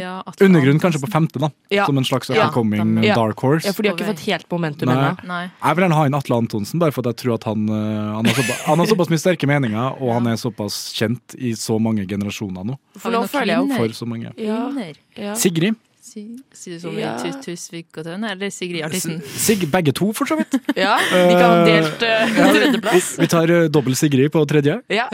[0.42, 1.52] undergrunn kanskje på femte, da.
[1.70, 1.84] Ja.
[1.86, 2.48] Som en slags Ja.
[2.48, 3.14] upcoming Ja.
[3.14, 3.66] dark horse.
[3.66, 5.16] Ja, for de har ikke fått helt momentum ennå.
[5.22, 8.16] Jeg vil gjerne ha inn Atle Antonsen, bare for at jeg tror at han, øh,
[8.16, 11.52] han, har såpass, han har såpass mye sterke meninger, og han er såpass kjent i
[11.52, 12.78] så mange generasjoner nå.
[12.98, 14.32] For nå føler jeg jo For så mange.
[14.36, 14.72] Ja.
[15.16, 15.34] Ja.
[15.34, 15.76] Sigrid.
[16.12, 17.14] Si, si det som Ja.
[17.24, 19.22] i Tusvik og Tønne, eller Sigrid artisten?
[19.24, 20.58] Sig, begge to, for så vidt.
[20.76, 23.06] Ja, vi kan ha delt uh, tredjeplass.
[23.22, 24.74] Vi tar uh, dobbel Sigrid på tredje.
[24.92, 25.06] Ja.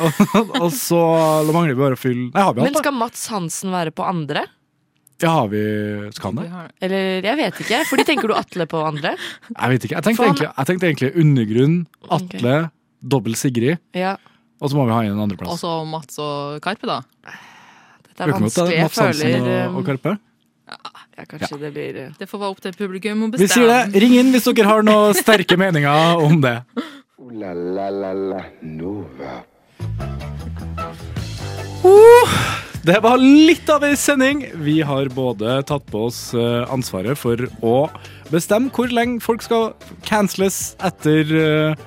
[0.00, 1.00] og, og så
[1.44, 2.84] da mangler vi bare å fylle Nei, har vi Men alt, da?
[2.86, 4.46] skal Mats Hansen være på andre?
[5.20, 5.60] Ja, har vi
[6.16, 6.64] Skal han det?
[6.88, 7.82] Eller jeg vet ikke.
[7.90, 9.12] Fordi tenker du Atle på andre?
[9.60, 9.96] Jeg vet ikke.
[9.98, 11.76] Jeg tenkte, han- egentlig, jeg tenkte egentlig undergrunn,
[12.16, 12.56] Atle,
[13.16, 14.16] dobbel Sigrid, Ja.
[14.60, 17.02] og så må vi ha inn en Og så Mats og Karpe, da?
[18.16, 18.72] Det er vanskelig.
[18.76, 20.16] Jeg Mats Hansen føler og, og Karpe.
[20.66, 24.00] Ja, Kanskje det blir eh, Det får være opp til publikum å Vi sier det.
[24.02, 26.58] Ring inn hvis dere har noen sterke meninger om det.
[26.76, 26.96] Ooh
[27.32, 29.42] la la la la Nova.
[32.86, 34.44] Det var litt av ei sending.
[34.62, 37.74] Vi har både tatt på oss eh, ansvaret for å
[38.30, 39.72] bestemme hvor lenge folk skal
[40.06, 41.86] canceles etter, eh,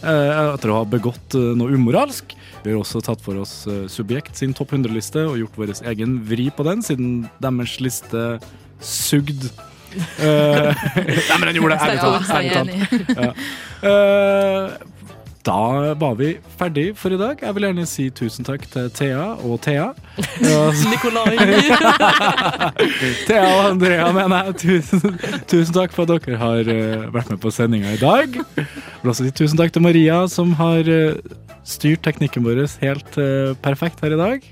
[0.00, 2.32] etter å ha begått noe umoralsk.
[2.64, 6.18] Vi har også tatt for oss eh, Subjekt sin topp 100-liste og gjort vår egen
[6.28, 8.28] vri på den, siden deres liste
[8.84, 9.48] sugd.
[10.20, 12.28] Eh, Nei, men den gjorde det, ærlig talt.
[12.28, 13.38] Ja, ærlig talt.
[13.88, 14.74] Eh,
[15.48, 16.28] da var vi
[16.60, 17.40] ferdig for i dag.
[17.40, 19.86] Jeg vil gjerne si tusen takk til Thea og Thea.
[20.92, 21.38] Nikolai.
[23.30, 24.58] Thea og Andrea, mener jeg.
[24.66, 25.16] Tusen,
[25.48, 26.68] tusen takk for at dere har
[27.16, 28.36] vært med på sendinga i dag.
[28.60, 28.68] Jeg
[29.00, 30.84] vil også si tusen takk til Maria, som har
[31.68, 34.50] styrt teknikken vår helt eh, perfekt her i dag.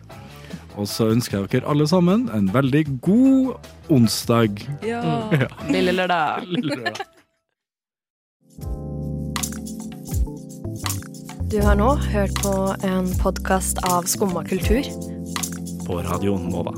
[0.76, 3.54] Og så ønsker jeg dere alle sammen en veldig god
[3.92, 4.64] onsdag.
[4.84, 5.02] Ja.
[5.40, 5.48] Ja.
[5.72, 6.44] Lille lørdag.
[6.56, 7.04] Lille lørdag.
[11.46, 12.52] Du har nå hørt på
[12.84, 14.84] en podkast av Skumma kultur.
[15.86, 16.74] På Radio Nova.